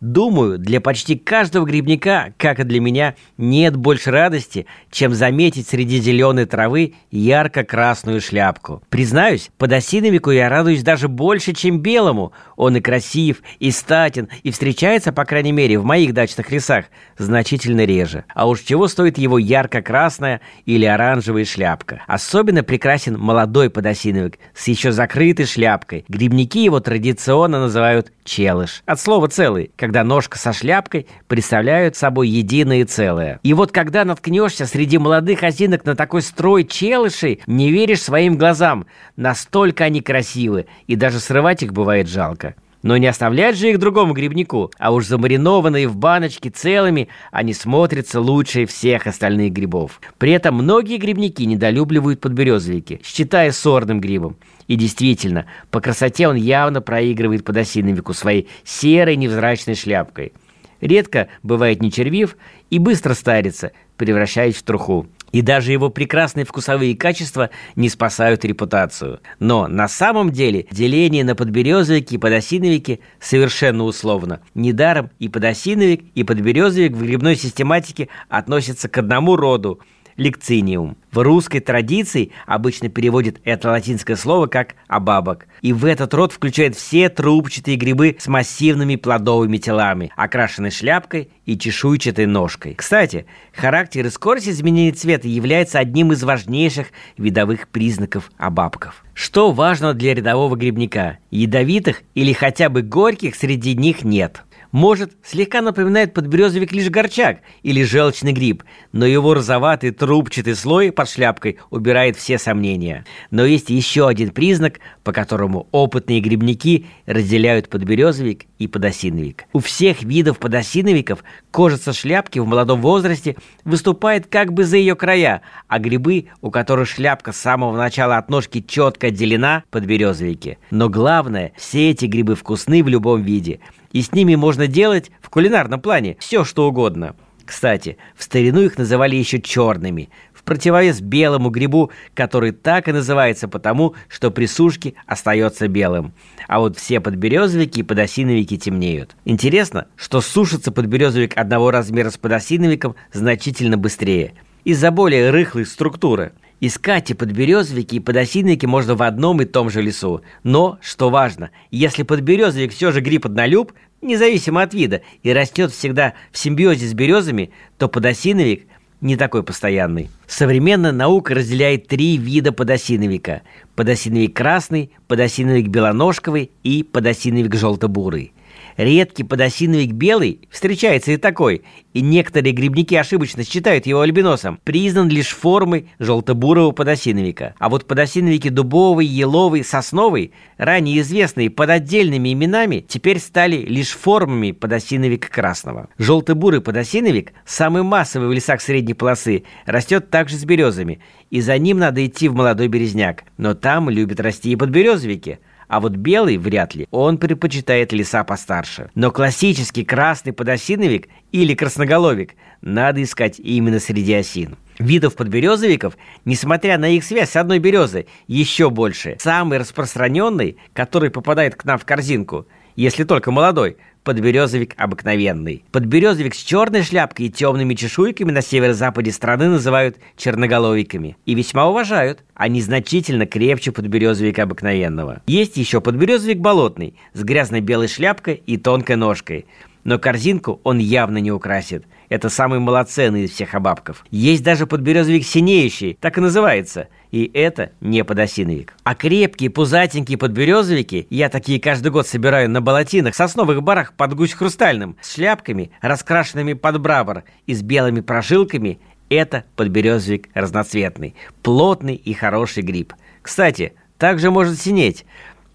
Думаю, 0.00 0.58
для 0.58 0.80
почти 0.80 1.16
каждого 1.16 1.64
грибника, 1.64 2.34
как 2.36 2.60
и 2.60 2.64
для 2.64 2.80
меня, 2.80 3.14
нет 3.38 3.76
больше 3.76 4.10
радости, 4.10 4.66
чем 4.90 5.14
заметить 5.14 5.68
среди 5.68 6.00
зеленой 6.00 6.44
травы 6.44 6.94
ярко-красную 7.10 8.20
шляпку. 8.20 8.82
Признаюсь, 8.90 9.50
подосиновику 9.58 10.30
я 10.30 10.48
радуюсь 10.48 10.82
даже 10.82 11.08
больше, 11.08 11.54
чем 11.54 11.80
белому. 11.80 12.32
Он 12.56 12.76
и 12.76 12.80
красив, 12.80 13.42
и 13.58 13.70
статен, 13.70 14.28
и 14.42 14.50
встречается, 14.50 15.12
по 15.12 15.24
крайней 15.24 15.52
мере, 15.52 15.78
в 15.78 15.84
моих 15.84 16.12
дачных 16.12 16.50
лесах 16.50 16.86
значительно 17.16 17.84
реже. 17.84 18.24
А 18.34 18.46
уж 18.48 18.60
чего 18.60 18.88
стоит 18.88 19.18
его 19.18 19.38
ярко-красная 19.38 20.40
или 20.66 20.84
оранжевая 20.84 21.44
шляпка. 21.44 22.02
Особенно 22.06 22.62
прекрасен 22.62 23.18
молодой 23.18 23.70
подосиновик 23.70 24.38
с 24.54 24.68
еще 24.68 24.92
закрытой 24.92 25.46
шляпкой. 25.46 26.04
Грибники 26.08 26.62
его 26.62 26.80
традиционно 26.80 27.60
называют 27.60 28.12
челыш. 28.26 28.82
От 28.84 29.00
слова 29.00 29.28
«целый», 29.28 29.70
когда 29.76 30.04
ножка 30.04 30.38
со 30.38 30.52
шляпкой 30.52 31.06
представляют 31.28 31.96
собой 31.96 32.28
единое 32.28 32.84
целое. 32.84 33.40
И 33.42 33.54
вот 33.54 33.72
когда 33.72 34.04
наткнешься 34.04 34.66
среди 34.66 34.98
молодых 34.98 35.42
осинок 35.42 35.86
на 35.86 35.96
такой 35.96 36.20
строй 36.20 36.64
челышей, 36.64 37.40
не 37.46 37.70
веришь 37.70 38.02
своим 38.02 38.36
глазам. 38.36 38.86
Настолько 39.16 39.84
они 39.84 40.02
красивы, 40.02 40.66
и 40.86 40.96
даже 40.96 41.20
срывать 41.20 41.62
их 41.62 41.72
бывает 41.72 42.08
жалко. 42.08 42.54
Но 42.82 42.96
не 42.98 43.08
оставлять 43.08 43.56
же 43.56 43.70
их 43.70 43.80
другому 43.80 44.12
грибнику, 44.12 44.70
а 44.78 44.92
уж 44.92 45.06
замаринованные 45.06 45.88
в 45.88 45.96
баночке 45.96 46.50
целыми, 46.50 47.08
они 47.32 47.52
смотрятся 47.52 48.20
лучше 48.20 48.66
всех 48.66 49.08
остальных 49.08 49.52
грибов. 49.52 50.00
При 50.18 50.32
этом 50.32 50.54
многие 50.54 50.98
грибники 50.98 51.42
недолюбливают 51.42 52.20
подберезовики, 52.20 53.00
считая 53.02 53.50
сорным 53.50 54.00
грибом. 54.00 54.36
И 54.68 54.76
действительно, 54.76 55.46
по 55.70 55.80
красоте 55.80 56.28
он 56.28 56.36
явно 56.36 56.80
проигрывает 56.80 57.44
подосиновику 57.44 58.14
своей 58.14 58.48
серой 58.64 59.16
невзрачной 59.16 59.74
шляпкой. 59.74 60.32
Редко 60.80 61.28
бывает 61.42 61.80
нечервив 61.80 62.36
и 62.68 62.78
быстро 62.78 63.14
старится, 63.14 63.72
превращаясь 63.96 64.56
в 64.56 64.62
труху. 64.62 65.06
И 65.32 65.42
даже 65.42 65.72
его 65.72 65.90
прекрасные 65.90 66.44
вкусовые 66.44 66.96
качества 66.96 67.50
не 67.74 67.88
спасают 67.88 68.44
репутацию. 68.44 69.20
Но 69.38 69.68
на 69.68 69.88
самом 69.88 70.30
деле 70.30 70.66
деление 70.70 71.24
на 71.24 71.34
подберезовики 71.34 72.14
и 72.14 72.18
подосиновики 72.18 73.00
совершенно 73.20 73.84
условно. 73.84 74.40
Недаром 74.54 75.10
и 75.18 75.28
подосиновик, 75.28 76.04
и 76.14 76.24
подберезовик 76.24 76.92
в 76.92 77.02
грибной 77.02 77.36
систематике 77.36 78.08
относятся 78.28 78.88
к 78.88 78.98
одному 78.98 79.36
роду– 79.36 79.80
лекциниум. 80.16 80.96
В 81.12 81.22
русской 81.22 81.60
традиции 81.60 82.32
обычно 82.46 82.88
переводит 82.88 83.40
это 83.44 83.70
латинское 83.70 84.16
слово 84.16 84.48
как 84.48 84.74
«абабок». 84.86 85.46
И 85.62 85.72
в 85.72 85.84
этот 85.84 86.12
род 86.14 86.32
включает 86.32 86.76
все 86.76 87.08
трубчатые 87.08 87.76
грибы 87.76 88.16
с 88.18 88.26
массивными 88.26 88.96
плодовыми 88.96 89.56
телами, 89.56 90.10
окрашенной 90.16 90.70
шляпкой 90.70 91.30
и 91.46 91.56
чешуйчатой 91.56 92.26
ножкой. 92.26 92.74
Кстати, 92.74 93.26
характер 93.54 94.06
и 94.06 94.10
скорость 94.10 94.48
изменения 94.48 94.92
цвета 94.92 95.26
является 95.28 95.78
одним 95.78 96.12
из 96.12 96.22
важнейших 96.22 96.88
видовых 97.16 97.68
признаков 97.68 98.30
абабков. 98.36 99.04
Что 99.14 99.52
важно 99.52 99.94
для 99.94 100.14
рядового 100.14 100.56
грибника? 100.56 101.18
Ядовитых 101.30 102.02
или 102.14 102.34
хотя 102.34 102.68
бы 102.68 102.82
горьких 102.82 103.34
среди 103.34 103.74
них 103.74 104.04
нет– 104.04 104.42
Может, 104.72 105.12
слегка 105.24 105.62
напоминает 105.62 106.14
подберезовик 106.14 106.72
лишь 106.72 106.90
горчак 106.90 107.40
или 107.62 107.82
желчный 107.82 108.32
гриб, 108.32 108.64
но 108.92 109.06
его 109.06 109.34
розоватый 109.34 109.90
трубчатый 109.90 110.54
слой 110.54 110.92
под 110.92 111.08
шляпкой 111.08 111.58
убирает 111.70 112.16
все 112.16 112.38
сомнения. 112.38 113.04
Но 113.30 113.44
есть 113.44 113.70
еще 113.70 114.08
один 114.08 114.30
признак, 114.30 114.80
по 115.04 115.12
которому 115.12 115.68
опытные 115.72 116.20
грибники 116.20 116.86
разделяют 117.06 117.68
подберезовик 117.68 118.44
и 118.58 118.66
подосиновик. 118.66 119.44
У 119.52 119.60
всех 119.60 120.02
видов 120.02 120.38
подосиновиков 120.38 121.22
кожица 121.50 121.92
шляпки 121.92 122.38
в 122.38 122.46
молодом 122.46 122.80
возрасте 122.80 123.36
выступает 123.64 124.26
как 124.26 124.52
бы 124.52 124.64
за 124.64 124.76
ее 124.76 124.96
края, 124.96 125.42
а 125.68 125.78
грибы, 125.78 126.26
у 126.40 126.50
которых 126.50 126.88
шляпка 126.88 127.32
с 127.32 127.36
самого 127.36 127.76
начала 127.76 128.16
от 128.16 128.30
ножки 128.30 128.64
четко 128.66 129.08
отделена, 129.08 129.64
подберезовики. 129.70 130.58
Но 130.70 130.88
главное, 130.88 131.52
все 131.56 131.90
эти 131.90 132.06
грибы 132.06 132.34
вкусны 132.34 132.82
в 132.82 132.88
любом 132.88 133.22
виде– 133.22 133.60
и 133.96 134.02
с 134.02 134.12
ними 134.12 134.34
можно 134.34 134.66
делать 134.66 135.10
в 135.22 135.30
кулинарном 135.30 135.80
плане 135.80 136.18
все, 136.20 136.44
что 136.44 136.68
угодно. 136.68 137.16
Кстати, 137.46 137.96
в 138.14 138.24
старину 138.24 138.60
их 138.60 138.76
называли 138.76 139.16
еще 139.16 139.40
черными, 139.40 140.10
в 140.34 140.42
противовес 140.42 141.00
белому 141.00 141.48
грибу, 141.48 141.90
который 142.12 142.52
так 142.52 142.88
и 142.88 142.92
называется 142.92 143.48
потому, 143.48 143.94
что 144.08 144.30
при 144.30 144.44
сушке 144.44 144.92
остается 145.06 145.66
белым. 145.66 146.12
А 146.46 146.58
вот 146.58 146.76
все 146.76 147.00
подберезовики 147.00 147.80
и 147.80 147.84
подосиновики 147.84 148.58
темнеют. 148.58 149.16
Интересно, 149.24 149.86
что 149.96 150.20
сушится 150.20 150.72
подберезовик 150.72 151.34
одного 151.38 151.70
размера 151.70 152.10
с 152.10 152.18
подосиновиком 152.18 152.96
значительно 153.14 153.78
быстрее 153.78 154.34
из-за 154.64 154.90
более 154.90 155.30
рыхлой 155.30 155.64
структуры– 155.64 156.32
Искать 156.58 157.10
и 157.10 157.14
подберезовики, 157.14 157.96
и 157.96 158.00
подосиновики 158.00 158.64
можно 158.64 158.94
в 158.94 159.02
одном 159.02 159.42
и 159.42 159.44
том 159.44 159.68
же 159.68 159.82
лесу. 159.82 160.22
Но, 160.42 160.78
что 160.80 161.10
важно, 161.10 161.50
если 161.70 162.02
подберезовик 162.02 162.72
все 162.72 162.92
же 162.92 163.00
гриб 163.02 163.26
однолюб, 163.26 163.72
независимо 164.02 164.62
от 164.62 164.74
вида, 164.74 165.02
и 165.22 165.32
растет 165.32 165.72
всегда 165.72 166.14
в 166.32 166.38
симбиозе 166.38 166.86
с 166.86 166.94
березами, 166.94 167.50
то 167.78 167.88
подосиновик 167.88 168.66
не 169.00 169.16
такой 169.16 169.42
постоянный. 169.42 170.10
Современная 170.26 170.92
наука 170.92 171.34
разделяет 171.34 171.86
три 171.86 172.16
вида 172.16 172.52
подосиновика. 172.52 173.42
Подосиновик 173.74 174.34
красный, 174.34 174.90
подосиновик 175.06 175.68
белоножковый 175.68 176.50
и 176.62 176.82
подосиновик 176.82 177.54
желто-бурый. 177.54 178.32
Редкий 178.76 179.24
подосиновик 179.24 179.92
белый, 179.92 180.48
встречается 180.50 181.12
и 181.12 181.16
такой, 181.16 181.62
и 181.94 182.02
некоторые 182.02 182.52
грибники 182.52 182.94
ошибочно 182.94 183.42
считают 183.42 183.86
его 183.86 184.02
альбиносом, 184.02 184.60
признан 184.64 185.08
лишь 185.08 185.28
формой 185.28 185.88
желто-бурого 185.98 186.72
подосиновика. 186.72 187.54
А 187.58 187.70
вот 187.70 187.86
подосиновики 187.86 188.50
дубовый, 188.50 189.06
еловый, 189.06 189.64
сосновый, 189.64 190.32
ранее 190.58 191.00
известные 191.00 191.48
под 191.48 191.70
отдельными 191.70 192.34
именами, 192.34 192.84
теперь 192.86 193.18
стали 193.18 193.56
лишь 193.56 193.92
формами 193.92 194.52
подосиновика 194.52 195.28
красного. 195.30 195.88
Желто-бурый 195.96 196.60
подосиновик, 196.60 197.32
самый 197.46 197.82
массовый 197.82 198.28
в 198.28 198.32
лесах 198.32 198.60
средней 198.60 198.94
полосы, 198.94 199.44
растет 199.64 200.10
также 200.10 200.36
с 200.36 200.44
березами, 200.44 201.00
и 201.30 201.40
за 201.40 201.56
ним 201.56 201.78
надо 201.78 202.04
идти 202.04 202.28
в 202.28 202.34
молодой 202.34 202.68
березняк. 202.68 203.24
Но 203.38 203.54
там 203.54 203.88
любят 203.88 204.20
расти 204.20 204.52
и 204.52 204.56
подберезовики– 204.56 205.38
а 205.68 205.80
вот 205.80 205.92
белый 205.92 206.36
вряд 206.36 206.74
ли. 206.74 206.86
Он 206.90 207.18
предпочитает 207.18 207.92
леса 207.92 208.24
постарше. 208.24 208.90
Но 208.94 209.10
классический 209.10 209.84
красный 209.84 210.32
подосиновик 210.32 211.08
или 211.32 211.54
красноголовик 211.54 212.34
надо 212.60 213.02
искать 213.02 213.38
именно 213.38 213.80
среди 213.80 214.14
осин. 214.14 214.56
Видов 214.78 215.16
подберезовиков, 215.16 215.96
несмотря 216.24 216.76
на 216.78 216.88
их 216.88 217.04
связь 217.04 217.30
с 217.30 217.36
одной 217.36 217.58
березой, 217.58 218.06
еще 218.26 218.70
больше. 218.70 219.16
Самый 219.18 219.58
распространенный, 219.58 220.58
который 220.74 221.10
попадает 221.10 221.56
к 221.56 221.64
нам 221.64 221.78
в 221.78 221.84
корзинку, 221.86 222.46
если 222.76 223.04
только 223.04 223.30
молодой, 223.30 223.78
подберезовик 224.04 224.74
обыкновенный. 224.76 225.64
Подберезовик 225.72 226.34
с 226.34 226.38
черной 226.38 226.82
шляпкой 226.82 227.26
и 227.26 227.30
темными 227.30 227.74
чешуйками 227.74 228.30
на 228.30 228.40
северо-западе 228.40 229.10
страны 229.10 229.48
называют 229.48 229.96
черноголовиками. 230.16 231.16
И 231.26 231.34
весьма 231.34 231.66
уважают. 231.66 232.22
Они 232.34 232.60
значительно 232.60 233.26
крепче 233.26 233.72
подберезовика 233.72 234.44
обыкновенного. 234.44 235.22
Есть 235.26 235.56
еще 235.56 235.80
подберезовик 235.80 236.38
болотный, 236.38 236.94
с 237.14 237.24
грязной 237.24 237.60
белой 237.60 237.88
шляпкой 237.88 238.42
и 238.46 238.56
тонкой 238.56 238.94
ножкой. 238.94 239.46
Но 239.82 239.98
корзинку 239.98 240.60
он 240.62 240.78
явно 240.78 241.18
не 241.18 241.32
украсит. 241.32 241.84
Это 242.08 242.28
самый 242.28 242.58
малоценный 242.58 243.24
из 243.24 243.32
всех 243.32 243.54
обабков. 243.54 244.04
Есть 244.10 244.42
даже 244.42 244.66
подберезовик 244.66 245.24
синеющий, 245.24 245.96
так 246.00 246.18
и 246.18 246.20
называется. 246.20 246.88
И 247.10 247.30
это 247.32 247.72
не 247.80 248.04
подосиновик. 248.04 248.74
А 248.84 248.94
крепкие, 248.94 249.50
пузатенькие 249.50 250.18
подберезовики, 250.18 251.06
я 251.10 251.28
такие 251.28 251.60
каждый 251.60 251.90
год 251.90 252.06
собираю 252.06 252.50
на 252.50 252.60
болотинах, 252.60 253.14
сосновых 253.14 253.62
барах 253.62 253.92
под 253.94 254.14
гусь 254.14 254.32
хрустальным, 254.32 254.96
с 255.00 255.14
шляпками, 255.14 255.70
раскрашенными 255.80 256.52
под 256.52 256.80
брабор 256.80 257.24
и 257.46 257.54
с 257.54 257.62
белыми 257.62 258.00
прожилками, 258.00 258.80
это 259.08 259.44
подберезовик 259.54 260.28
разноцветный, 260.34 261.14
плотный 261.42 261.94
и 261.94 262.12
хороший 262.12 262.62
гриб. 262.62 262.92
Кстати, 263.22 263.74
также 263.98 264.30
может 264.30 264.60
синеть. 264.60 265.06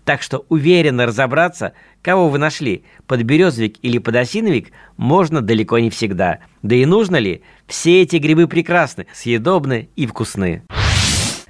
Так 0.06 0.22
что 0.22 0.46
уверенно 0.50 1.06
разобраться, 1.06 1.74
кого 2.02 2.30
вы 2.30 2.40
нашли, 2.40 2.84
подберезовик 3.08 3.76
или 3.82 4.00
подосиновик, 4.00 4.72
можно 4.98 5.42
далеко 5.42 5.80
не 5.80 5.90
всегда. 5.90 6.40
Да 6.64 6.76
и 6.76 6.86
нужно 6.86 7.18
ли? 7.18 7.44
Все 7.68 8.02
эти 8.02 8.16
грибы 8.16 8.48
прекрасны, 8.48 9.06
съедобны 9.14 9.90
и 9.96 10.08
вкусны. 10.08 10.64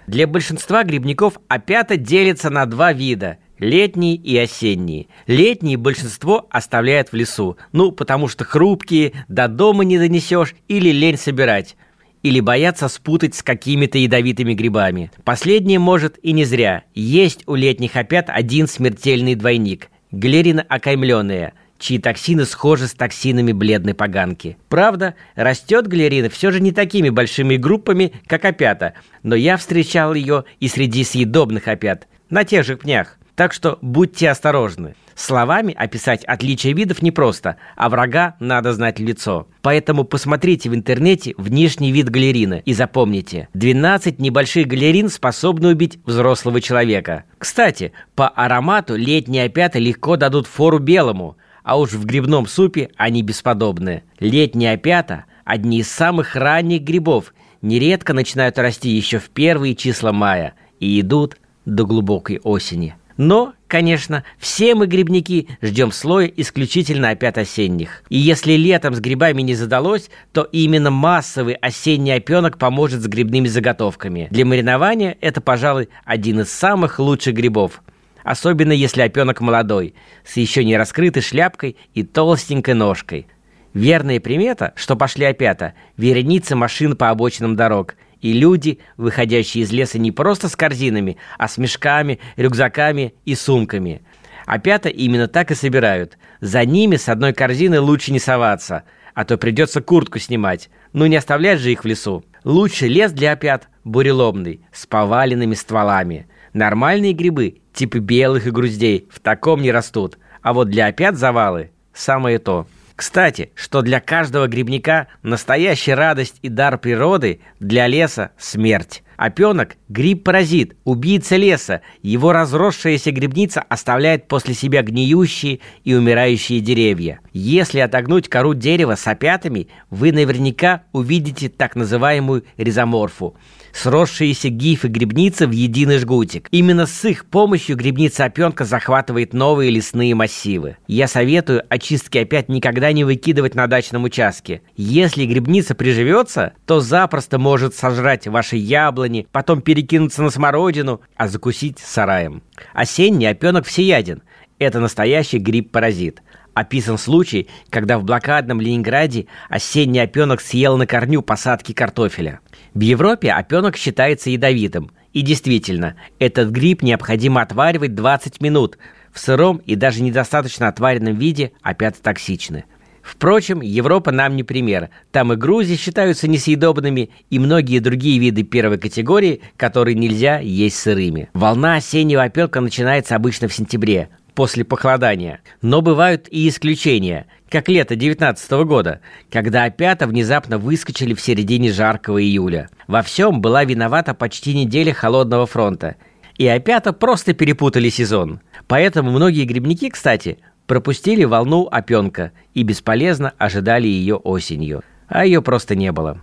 Для 0.07 0.27
большинства 0.27 0.83
грибников 0.83 1.37
опята 1.47 1.95
делится 1.95 2.49
на 2.49 2.65
два 2.65 2.91
вида– 2.91 3.37
летние 3.61 4.15
и 4.15 4.37
осенние. 4.37 5.07
Летние 5.27 5.77
большинство 5.77 6.47
оставляют 6.49 7.11
в 7.11 7.15
лесу, 7.15 7.57
ну, 7.71 7.91
потому 7.91 8.27
что 8.27 8.43
хрупкие, 8.43 9.13
до 9.29 9.47
дома 9.47 9.85
не 9.85 9.97
донесешь 9.97 10.55
или 10.67 10.89
лень 10.89 11.17
собирать 11.17 11.77
или 12.23 12.39
боятся 12.39 12.88
спутать 12.88 13.36
с 13.36 13.43
какими-то 13.43 13.97
ядовитыми 13.97 14.53
грибами. 14.53 15.12
Последнее 15.23 15.79
может 15.79 16.17
и 16.21 16.31
не 16.31 16.45
зря. 16.45 16.84
Есть 16.93 17.43
у 17.47 17.55
летних 17.55 17.95
опят 17.95 18.25
один 18.29 18.67
смертельный 18.67 19.36
двойник– 19.36 19.89
галерина 20.12 20.63
окаймленная, 20.67 21.53
чьи 21.79 21.97
токсины 21.97 22.45
схожи 22.45 22.88
с 22.88 22.93
токсинами 22.93 23.51
бледной 23.51 23.93
поганки. 23.93 24.57
Правда, 24.69 25.15
растет 25.36 25.88
галерина 25.88 26.29
все 26.29 26.51
же 26.51 26.60
не 26.60 26.71
такими 26.71 27.10
большими 27.10 27.57
группами, 27.57 28.13
как 28.27 28.45
опята, 28.45 28.93
но 29.23 29.36
я 29.36 29.57
встречал 29.57 30.13
ее 30.13 30.45
и 30.60 30.67
среди 30.67 31.03
съедобных 31.03 31.67
опят, 31.67 32.07
на 32.29 32.43
тех 32.43 32.65
же 32.65 32.77
пнях. 32.77 33.17
Так 33.36 33.53
что 33.53 33.79
будьте 33.81 34.29
осторожны. 34.29 34.95
Словами 35.21 35.71
описать 35.77 36.25
отличия 36.25 36.73
видов 36.73 37.03
непросто, 37.03 37.57
а 37.75 37.89
врага 37.89 38.36
надо 38.39 38.73
знать 38.73 38.97
лицо. 38.97 39.47
Поэтому 39.62 40.03
посмотрите 40.03 40.67
в 40.71 40.73
интернете 40.73 41.36
внешний 41.38 41.91
вид 41.91 42.10
галерины 42.10 42.63
и 42.65 42.73
запомните, 42.73 43.47
12 43.53 44.17
небольших 44.17 44.65
галерин 44.65 45.10
способны 45.10 45.67
убить 45.67 45.99
взрослого 46.07 46.60
человека. 46.60 47.25
Кстати, 47.38 47.91
по 48.15 48.29
аромату 48.29 48.95
летние 48.95 49.45
опята 49.45 49.77
легко 49.77 50.17
дадут 50.17 50.47
фору 50.47 50.79
белому, 50.79 51.38
а 51.63 51.77
уж 51.77 51.91
в 51.91 52.03
грибном 52.03 52.47
супе 52.47 52.89
они 52.97 53.21
бесподобны. 53.21 54.01
Летние 54.19 54.73
опята– 54.73 55.25
одни 55.45 55.81
из 55.81 55.91
самых 55.91 56.36
ранних 56.36 56.81
грибов, 56.81 57.36
нередко 57.62 58.13
начинают 58.13 58.57
расти 58.57 58.89
еще 58.89 59.19
в 59.19 59.29
первые 59.29 59.75
числа 59.75 60.12
мая 60.12 60.55
и 60.79 60.99
идут 60.99 61.38
до 61.65 61.86
глубокой 61.86 62.39
осени. 62.39 62.95
Но, 63.21 63.53
конечно, 63.67 64.23
все 64.39 64.73
мы, 64.73 64.88
грибники, 64.88 65.47
ждем 65.62 65.91
слоя 65.91 66.25
исключительно 66.25 67.12
опят 67.12 67.38
осенних. 67.38 68.01
И 68.10 68.17
если 68.17 68.53
летом 68.53 68.95
с 68.95 68.99
грибами 68.99 69.43
не 69.43 69.53
задалось, 69.53 70.10
то 70.34 70.41
именно 70.41 70.89
массовый 70.89 71.53
осенний 71.53 72.13
опенок 72.13 72.57
поможет 72.57 73.03
с 73.03 73.05
грибными 73.05 73.47
заготовками. 73.47 74.27
Для 74.31 74.43
маринования 74.43 75.19
это, 75.21 75.39
пожалуй, 75.39 75.89
один 76.03 76.39
из 76.39 76.51
самых 76.51 76.97
лучших 76.97 77.36
грибов. 77.36 77.84
Особенно 78.23 78.71
если 78.71 79.03
опенок 79.03 79.39
молодой, 79.39 79.93
с 80.25 80.38
еще 80.38 80.65
не 80.65 80.75
раскрытой 80.75 81.21
шляпкой 81.21 81.77
и 81.93 82.01
толстенькой 82.01 82.73
ножкой. 82.73 83.27
Верная 83.75 84.19
примета, 84.19 84.73
что 84.75 84.95
пошли 84.95 85.25
опята, 85.25 85.75
вереница 85.95 86.55
машин 86.55 86.95
по 86.95 87.12
обочинам 87.12 87.55
дорог– 87.55 87.93
и 88.21 88.34
люди, 88.34 88.79
выходящие 88.97 89.63
из 89.63 89.71
леса 89.71 89.99
не 89.99 90.12
просто 90.12 90.47
с 90.47 90.55
корзинами, 90.55 91.17
а 91.38 91.47
с 91.47 91.57
мешками, 91.57 92.19
рюкзаками 92.36 93.15
и 93.25 93.36
сумками. 93.36 94.01
А 94.45 94.60
пята 94.60 94.89
именно 94.89 95.27
так 95.27 95.51
и 95.51 95.55
собирают. 95.55 96.17
За 96.39 96.63
ними 96.65 96.95
с 96.95 97.10
одной 97.10 97.34
корзины 97.34 97.79
лучше 97.79 98.12
не 98.12 98.19
соваться, 98.19 98.84
а 99.13 99.25
то 99.25 99.38
придется 99.38 99.81
куртку 99.81 100.19
снимать. 100.19 100.69
Ну 100.93 101.05
не 101.05 101.15
оставлять 101.15 101.60
же 101.60 101.71
их 101.71 101.84
в 101.84 101.88
лесу. 101.88 102.23
Лучше 102.43 102.88
лес 102.88 103.12
для 103.12 103.34
опят 103.34 103.67
буреломный, 103.84 104.62
с 104.71 104.86
поваленными 104.86 105.53
стволами. 105.53 106.27
Нормальные 106.53 107.13
грибы, 107.13 107.62
типа 107.73 107.99
белых 107.99 108.47
и 108.47 108.51
груздей, 108.51 109.07
в 109.10 109.19
таком 109.19 109.62
не 109.62 109.71
растут. 109.71 110.17
А 110.41 110.53
вот 110.53 110.69
для 110.69 110.88
опят 110.88 111.17
завалы– 111.17 111.71
самое 111.93 112.39
то. 112.39 112.67
Кстати, 113.01 113.51
что 113.55 113.81
для 113.81 113.99
каждого 113.99 114.47
грибника 114.47 115.07
настоящая 115.23 115.95
радость 115.95 116.35
и 116.43 116.49
дар 116.49 116.77
природы, 116.77 117.39
для 117.59 117.87
леса– 117.87 118.29
смерть. 118.37 119.01
Опенок– 119.21 119.75
гриб-паразит, 119.88 120.75
убийца 120.84 121.36
леса. 121.36 121.81
Его 122.01 122.34
разросшаяся 122.34 123.12
грибница 123.12 123.62
оставляет 123.62 124.27
после 124.27 124.55
себя 124.55 124.81
гниющие 124.81 125.60
и 125.84 125.93
умирающие 125.93 126.60
деревья. 126.60 127.19
Если 127.31 127.81
отогнуть 127.81 128.29
кору 128.29 128.55
дерева 128.55 128.95
с 128.95 129.05
опятами, 129.05 129.67
вы 129.91 130.12
наверняка 130.12 130.81
увидите 130.91 131.49
так 131.49 131.75
называемую 131.75 132.45
ризоморфу– 132.57 133.36
сросшиеся 133.73 134.49
гифы 134.49 134.88
грибницы 134.88 135.47
в 135.47 135.51
единый 135.51 135.97
жгутик. 135.97 136.47
Именно 136.51 136.86
с 136.86 137.05
их 137.05 137.25
помощью 137.25 137.75
грибница 137.75 138.25
опенка 138.25 138.65
захватывает 138.65 139.34
новые 139.34 139.71
лесные 139.71 140.15
массивы. 140.15 140.77
Я 140.88 141.07
советую 141.07 141.63
очистки 141.69 142.17
опять 142.17 142.49
никогда 142.49 142.91
не 142.91 143.03
выкидывать 143.03 143.55
на 143.55 143.67
дачном 143.67 144.03
участке. 144.03 144.62
Если 144.75 145.25
грибница 145.25 145.75
приживется, 145.75 146.53
то 146.65 146.79
запросто 146.79 147.39
может 147.39 147.75
сожрать 147.75 148.27
ваши 148.27 148.57
яблони, 148.57 149.11
потом 149.32 149.62
перекинуться 149.62 150.24
на 150.24 150.30
смородину, 150.30 151.02
а 151.15 151.28
закусить 151.28 151.80
сараем. 151.80 152.41
Осенний 152.74 153.30
опенок 153.30 153.65
всеяден. 153.65 154.24
Это 154.60 154.80
настоящий 154.80 155.38
гриб-паразит. 155.39 156.21
Описан 156.54 156.97
случай, 156.97 157.47
когда 157.69 157.97
в 157.97 158.04
блокадном 158.04 158.60
Ленинграде 158.60 159.28
осенний 159.50 160.00
опенок 160.00 160.41
съел 160.41 160.78
на 160.78 160.86
корню 160.86 161.21
посадки 161.21 161.71
картофеля. 161.71 162.41
В 162.74 162.82
Европе 162.82 163.32
опенок 163.32 163.78
считается 163.78 164.30
ядовитым. 164.30 164.91
И 165.13 165.21
действительно, 165.21 165.95
этот 166.19 166.50
гриб 166.50 166.84
необходимо 166.84 167.41
отваривать 167.41 167.95
20 167.95 168.41
минут. 168.41 168.78
В 169.12 169.19
сыром 169.19 169.58
и 169.58 169.76
даже 169.76 170.02
недостаточно 170.02 170.67
отваренном 170.67 171.15
виде 171.15 171.52
опята 171.62 172.02
токсичны. 172.02 172.65
Впрочем, 173.03 173.61
Европа 173.61 174.11
нам 174.11 174.35
не 174.35 174.43
пример. 174.43 174.89
Там 175.11 175.33
и 175.33 175.35
Грузии 175.35 175.75
считаются 175.75 176.27
несъедобными, 176.27 177.09
и 177.29 177.39
многие 177.39 177.79
другие 177.79 178.19
виды 178.19 178.43
первой 178.43 178.77
категории, 178.77 179.41
которые 179.57 179.95
нельзя 179.95 180.39
есть 180.39 180.77
сырыми. 180.77 181.29
Волна 181.33 181.75
осеннего 181.75 182.23
опенка 182.23 182.61
начинается 182.61 183.15
обычно 183.15 183.47
в 183.47 183.53
сентябре 183.53 184.09
после 184.33 184.63
похолодания. 184.63 185.41
Но 185.61 185.81
бывают 185.81 186.27
и 186.29 186.47
исключения, 186.47 187.27
как 187.49 187.67
лето 187.67 187.95
19 187.95 188.51
года, 188.65 189.01
когда 189.29 189.65
опята 189.65 190.07
внезапно 190.07 190.57
выскочили 190.57 191.13
в 191.13 191.21
середине 191.21 191.71
жаркого 191.71 192.21
июля. 192.21 192.69
Во 192.87 193.01
всем 193.01 193.41
была 193.41 193.63
виновата 193.65 194.13
почти 194.13 194.55
неделя 194.55 194.93
холодного 194.93 195.45
фронта. 195.45 195.95
И 196.37 196.47
опята 196.47 196.93
просто 196.93 197.33
перепутали 197.33 197.89
сезон. 197.89 198.39
Поэтому 198.67 199.11
многие 199.11 199.45
грибники, 199.45 199.89
кстати, 199.89 200.39
пропустили 200.71 201.25
волну 201.25 201.67
опенка 201.69 202.31
и 202.53 202.63
бесполезно 202.63 203.34
ожидали 203.38 203.88
ее 203.88 204.15
осенью. 204.15 204.84
А 205.10 205.25
ее 205.25 205.41
просто 205.41 205.75
не 205.75 205.91
было. 205.91 206.21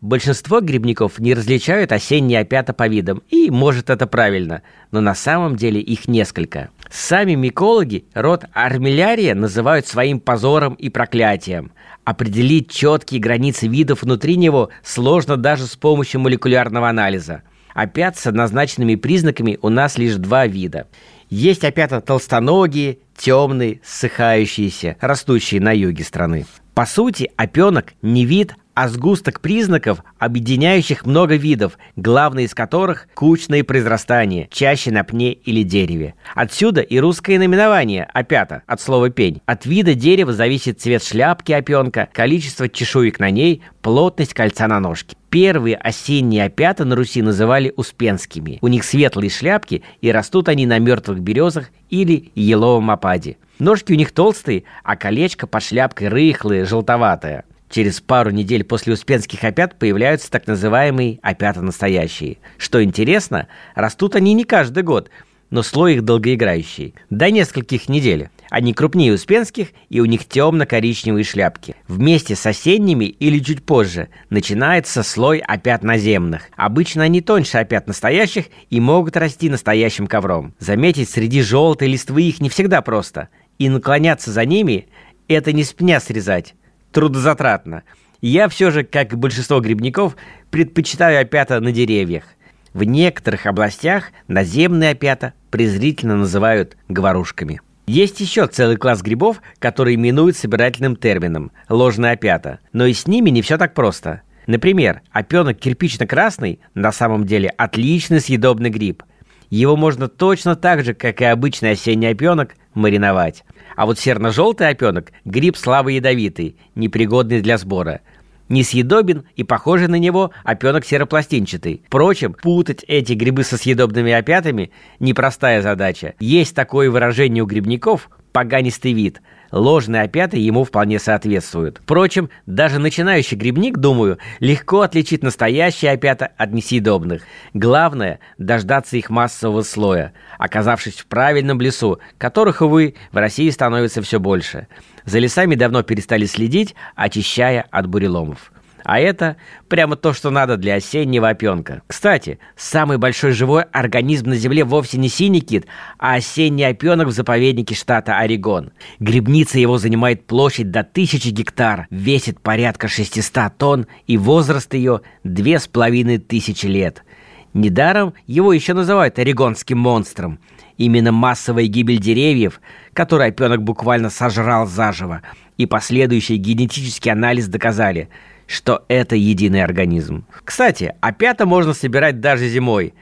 Большинство 0.00 0.60
грибников 0.60 1.18
не 1.18 1.34
различают 1.34 1.90
осенние 1.90 2.38
опята 2.38 2.72
по 2.72 2.86
видам, 2.86 3.20
и, 3.30 3.50
может, 3.50 3.90
это 3.90 4.06
правильно, 4.06 4.62
но 4.92 5.00
на 5.00 5.16
самом 5.16 5.56
деле 5.56 5.80
их 5.80 6.06
несколько. 6.06 6.70
Сами 6.88 7.34
микологи 7.34 8.04
род 8.14 8.44
армиллярия 8.52 9.34
называют 9.34 9.88
своим 9.88 10.20
позором 10.20 10.74
и 10.74 10.88
проклятием. 10.88 11.72
Определить 12.04 12.70
четкие 12.70 13.20
границы 13.20 13.66
видов 13.66 14.02
внутри 14.02 14.36
него 14.36 14.68
сложно 14.84 15.36
даже 15.36 15.66
с 15.66 15.74
помощью 15.74 16.20
молекулярного 16.20 16.88
анализа. 16.88 17.42
Опят 17.74 18.16
с 18.16 18.26
однозначными 18.28 18.94
признаками 18.94 19.58
у 19.62 19.68
нас 19.68 19.98
лишь 19.98 20.14
два 20.14 20.46
вида. 20.46 20.86
Есть 21.30 21.64
опята 21.64 22.00
толстоногие, 22.00 22.98
темные, 23.16 23.80
ссыхающиеся, 23.84 24.96
растущие 25.00 25.60
на 25.60 25.72
юге 25.72 26.04
страны. 26.04 26.46
По 26.74 26.86
сути, 26.86 27.30
опенок 27.36 27.92
не 28.02 28.24
вид, 28.24 28.54
а 28.72 28.88
сгусток 28.88 29.40
признаков, 29.40 30.04
объединяющих 30.20 31.04
много 31.04 31.34
видов, 31.34 31.76
главный 31.96 32.44
из 32.44 32.54
которых– 32.54 33.08
кучные 33.14 33.64
произрастания, 33.64 34.48
чаще 34.52 34.92
на 34.92 35.02
пне 35.02 35.32
или 35.32 35.64
дереве. 35.64 36.14
Отсюда 36.36 36.80
и 36.80 37.00
русское 37.00 37.38
наименование 37.38 38.04
«опята» 38.14 38.62
от 38.68 38.80
слова 38.80 39.10
«пень». 39.10 39.42
От 39.46 39.66
вида 39.66 39.94
дерева 39.94 40.32
зависит 40.32 40.80
цвет 40.80 41.02
шляпки 41.02 41.50
опенка, 41.50 42.08
количество 42.12 42.68
чешуек 42.68 43.18
на 43.18 43.30
ней, 43.30 43.64
плотность 43.82 44.32
кольца 44.32 44.68
на 44.68 44.78
ножке. 44.78 45.16
Первые 45.30 45.76
осенние 45.76 46.44
опята 46.44 46.86
на 46.86 46.96
Руси 46.96 47.20
называли 47.20 47.72
успенскими. 47.76 48.58
У 48.62 48.68
них 48.68 48.84
светлые 48.84 49.28
шляпки, 49.28 49.82
и 50.00 50.10
растут 50.10 50.48
они 50.48 50.66
на 50.66 50.78
мертвых 50.78 51.20
березах 51.20 51.70
или 51.90 52.30
еловом 52.34 52.90
опаде. 52.90 53.36
Ножки 53.58 53.92
у 53.92 53.96
них 53.96 54.12
толстые, 54.12 54.64
а 54.84 54.96
колечко 54.96 55.46
под 55.46 55.62
шляпкой 55.62 56.08
рыхлое, 56.08 56.64
желтоватое. 56.64 57.44
Через 57.68 58.00
пару 58.00 58.30
недель 58.30 58.64
после 58.64 58.94
Успенских 58.94 59.44
опят 59.44 59.78
появляются 59.78 60.30
так 60.30 60.46
называемые 60.46 61.18
опята 61.20 61.60
настоящие. 61.60 62.38
Что 62.56 62.82
интересно, 62.82 63.48
растут 63.74 64.16
они 64.16 64.32
не 64.32 64.44
каждый 64.44 64.82
год, 64.82 65.10
но 65.50 65.62
слой 65.62 65.96
их 65.96 66.04
долгоиграющий. 66.04 66.94
До 67.10 67.30
нескольких 67.30 67.90
недель. 67.90 68.30
Они 68.50 68.72
крупнее 68.72 69.12
успенских, 69.12 69.68
и 69.88 70.00
у 70.00 70.06
них 70.06 70.26
темно-коричневые 70.26 71.24
шляпки. 71.24 71.76
Вместе 71.86 72.34
с 72.34 72.46
осенними 72.46 73.04
или 73.04 73.38
чуть 73.40 73.64
позже 73.64 74.08
начинается 74.30 75.02
слой 75.02 75.38
опят 75.38 75.82
наземных. 75.82 76.48
Обычно 76.56 77.02
они 77.02 77.20
тоньше 77.20 77.58
опят 77.58 77.86
настоящих 77.86 78.46
и 78.70 78.80
могут 78.80 79.16
расти 79.16 79.50
настоящим 79.50 80.06
ковром. 80.06 80.54
Заметить 80.58 81.10
среди 81.10 81.42
желтой 81.42 81.88
листвы 81.88 82.22
их 82.22 82.40
не 82.40 82.48
всегда 82.48 82.80
просто. 82.80 83.28
И 83.58 83.68
наклоняться 83.68 84.30
за 84.30 84.44
ними– 84.44 84.88
это 85.28 85.52
не 85.52 85.62
с 85.62 85.72
пня 85.72 86.00
срезать, 86.00 86.54
трудозатратно. 86.90 87.82
Я 88.20 88.48
все 88.48 88.70
же, 88.70 88.82
как 88.82 89.12
и 89.12 89.16
большинство 89.16 89.60
грибников, 89.60 90.16
предпочитаю 90.50 91.20
опята 91.20 91.60
на 91.60 91.70
деревьях. 91.70 92.24
В 92.72 92.82
некоторых 92.84 93.46
областях 93.46 94.10
наземные 94.26 94.90
опята 94.90 95.34
презрительно 95.50 96.16
называют 96.16 96.76
говорушками. 96.88 97.60
Есть 97.88 98.20
еще 98.20 98.46
целый 98.46 98.76
класс 98.76 99.00
грибов, 99.00 99.40
которые 99.58 99.94
именуют 99.94 100.36
собирательным 100.36 100.94
термином– 100.94 101.52
ложная 101.70 102.12
опята. 102.12 102.58
Но 102.74 102.84
и 102.84 102.92
с 102.92 103.06
ними 103.06 103.30
не 103.30 103.40
все 103.40 103.56
так 103.56 103.72
просто. 103.72 104.20
Например, 104.46 105.00
опенок 105.10 105.58
кирпично-красный 105.58 106.60
на 106.74 106.92
самом 106.92 107.24
деле 107.24 107.48
отличный 107.48 108.20
съедобный 108.20 108.68
гриб. 108.68 109.04
Его 109.48 109.74
можно 109.74 110.06
точно 110.06 110.54
так 110.54 110.84
же, 110.84 110.92
как 110.92 111.22
и 111.22 111.24
обычный 111.24 111.70
осенний 111.70 112.08
опенок, 112.08 112.56
мариновать. 112.74 113.42
А 113.74 113.86
вот 113.86 113.98
серно-желтый 113.98 114.68
опенок– 114.68 115.10
гриб 115.24 115.56
слабо 115.56 115.88
ядовитый, 115.88 116.58
непригодный 116.74 117.40
для 117.40 117.56
сбора. 117.56 118.02
Несъедобен 118.48 119.24
и 119.36 119.44
похожий 119.44 119.88
на 119.88 119.96
него 119.96 120.30
опенок 120.44 120.84
серопластинчатый. 120.84 121.82
Впрочем, 121.86 122.34
путать 122.34 122.84
эти 122.88 123.12
грибы 123.12 123.44
со 123.44 123.56
съедобными 123.56 124.12
опятами– 124.12 124.70
непростая 125.00 125.62
задача. 125.62 126.14
Есть 126.18 126.54
такое 126.54 126.90
выражение 126.90 127.42
у 127.42 127.46
грибников– 127.46 128.10
поганистый 128.32 128.92
вид– 128.92 129.20
ложные 129.50 130.02
опята 130.02 130.36
ему 130.36 130.64
вполне 130.64 130.98
соответствуют. 130.98 131.80
Впрочем, 131.82 132.30
даже 132.46 132.78
начинающий 132.78 133.36
грибник, 133.36 133.78
думаю, 133.78 134.18
легко 134.40 134.82
отличить 134.82 135.22
настоящие 135.22 135.92
опята 135.92 136.30
от 136.36 136.52
несъедобных. 136.52 137.22
Главное– 137.54 138.20
дождаться 138.38 138.96
их 138.96 139.10
массового 139.10 139.62
слоя, 139.62 140.12
оказавшись 140.38 140.98
в 140.98 141.06
правильном 141.06 141.60
лесу, 141.60 141.98
которых, 142.18 142.62
увы, 142.62 142.94
в 143.12 143.16
России 143.16 143.50
становится 143.50 144.02
все 144.02 144.20
больше. 144.20 144.68
За 145.04 145.18
лесами 145.18 145.54
давно 145.54 145.82
перестали 145.82 146.26
следить, 146.26 146.74
очищая 146.94 147.66
от 147.70 147.86
буреломов. 147.86 148.52
А 148.88 149.00
это 149.00 149.36
прямо 149.68 149.96
то, 149.96 150.14
что 150.14 150.30
надо 150.30 150.56
для 150.56 150.76
осеннего 150.76 151.28
опенка. 151.28 151.82
Кстати, 151.86 152.38
самый 152.56 152.96
большой 152.96 153.32
живой 153.32 153.64
организм 153.64 154.30
на 154.30 154.36
Земле 154.36 154.64
вовсе 154.64 154.96
не 154.96 155.10
синий 155.10 155.42
кит, 155.42 155.66
а 155.98 156.14
осенний 156.14 156.64
опенок 156.64 157.08
в 157.08 157.10
заповеднике 157.10 157.74
штата 157.74 158.16
Орегон. 158.16 158.72
Грибница 158.98 159.58
его 159.58 159.76
занимает 159.76 160.26
площадь 160.26 160.70
до 160.70 160.84
тысячи 160.84 161.28
гектар, 161.28 161.86
весит 161.90 162.40
порядка 162.40 162.88
600 162.88 163.58
тонн 163.58 163.86
и 164.06 164.16
возраст 164.16 164.72
ее 164.72 165.02
две 165.22 165.58
с 165.58 165.68
половиной 165.68 166.16
тысячи 166.16 166.64
лет. 166.64 167.04
Недаром 167.52 168.14
его 168.26 168.54
еще 168.54 168.72
называют 168.72 169.18
орегонским 169.18 169.76
монстром. 169.76 170.38
Именно 170.78 171.12
массовая 171.12 171.66
гибель 171.66 171.98
деревьев, 171.98 172.58
которую 172.94 173.28
опенок 173.28 173.62
буквально 173.62 174.08
сожрал 174.08 174.66
заживо, 174.66 175.20
и 175.58 175.66
последующий 175.66 176.36
генетический 176.36 177.12
анализ 177.12 177.48
доказали– 177.48 178.08
что 178.48 178.84
это 178.88 179.14
единый 179.14 179.62
организм. 179.62 180.24
Кстати, 180.42 180.94
опята 181.00 181.46
можно 181.46 181.74
собирать 181.74 182.20
даже 182.20 182.48
зимой. 182.48 182.94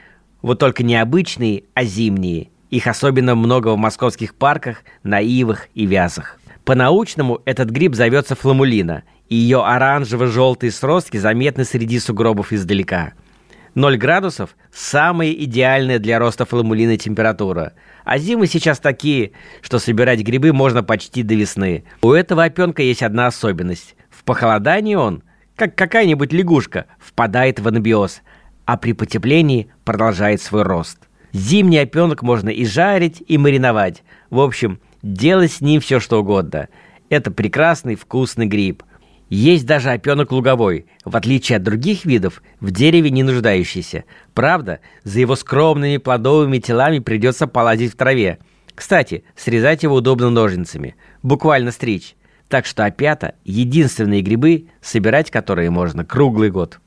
Вот 0.42 0.58
только 0.58 0.82
не 0.82 0.96
обычные, 0.96 1.62
а 1.72 1.84
зимние. 1.84 2.50
Их 2.70 2.88
особенно 2.88 3.36
много 3.36 3.68
в 3.68 3.78
московских 3.78 4.34
парках, 4.34 4.78
на 5.04 5.20
ивах 5.20 5.68
и 5.74 5.86
вязах. 5.86 6.38
По-научному 6.64 7.40
этот 7.44 7.70
гриб 7.70 7.94
зовется 7.94 8.34
фламулина, 8.34 9.04
и 9.28 9.36
ее 9.36 9.64
оранжево-желтые 9.64 10.72
сростки 10.72 11.16
заметны 11.16 11.64
среди 11.64 12.00
сугробов 12.00 12.52
издалека. 12.52 13.12
0 13.76 13.96
градусов– 13.98 14.56
самая 14.72 15.30
идеальная 15.30 16.00
для 16.00 16.18
роста 16.18 16.44
фламулины 16.44 16.96
температура. 16.96 17.74
А 18.04 18.18
зимы 18.18 18.48
сейчас 18.48 18.80
такие, 18.80 19.32
что 19.60 19.78
собирать 19.78 20.22
грибы 20.22 20.52
можно 20.52 20.82
почти 20.82 21.22
до 21.22 21.34
весны. 21.34 21.84
У 22.02 22.10
этого 22.12 22.44
опенка 22.44 22.82
есть 22.82 23.02
одна 23.02 23.28
особенность. 23.28 23.94
В 24.10 24.24
похолодании 24.24 24.94
он 24.94 25.22
как 25.56 25.74
какая-нибудь 25.74 26.32
лягушка, 26.32 26.86
впадает 26.98 27.58
в 27.58 27.66
анабиоз. 27.66 28.22
а 28.66 28.76
при 28.76 28.94
потеплении 28.94 29.68
продолжает 29.84 30.42
свой 30.42 30.62
рост. 30.62 30.98
Зимний 31.32 31.78
опенок 31.78 32.22
можно 32.22 32.48
и 32.48 32.64
жарить, 32.64 33.22
и 33.26 33.38
мариновать. 33.38 34.02
В 34.28 34.40
общем, 34.40 34.80
делать 35.02 35.52
с 35.52 35.60
ним 35.60 35.80
все 35.80 36.00
что 36.00 36.20
угодно. 36.20 36.68
Это 37.08 37.30
прекрасный 37.30 37.94
вкусный 37.94 38.46
гриб. 38.46 38.82
Есть 39.28 39.66
даже 39.66 39.90
опенок 39.90 40.32
луговой, 40.32 40.86
в 41.04 41.16
отличие 41.16 41.56
от 41.56 41.62
других 41.62 42.04
видов, 42.04 42.42
в 42.58 42.72
дереве 42.72 43.10
не 43.10 43.22
нуждающийся. 43.22 44.02
Правда, 44.34 44.80
за 45.04 45.20
его 45.20 45.36
скромными 45.36 45.98
плодовыми 45.98 46.58
телами 46.58 46.98
придется 46.98 47.46
полазить 47.46 47.92
в 47.92 47.96
траве. 47.96 48.38
Кстати, 48.74 49.22
срезать 49.36 49.84
его 49.84 49.94
удобно 49.94 50.30
ножницами. 50.30 50.96
Буквально 51.22 51.70
стричь. 51.70 52.16
Так 52.48 52.66
что 52.66 52.84
опята– 52.84 53.34
единственные 53.44 54.22
грибы, 54.22 54.66
собирать 54.80 55.30
которые 55.30 55.70
можно 55.70 56.04
круглый 56.04 56.50
год. 56.50 56.80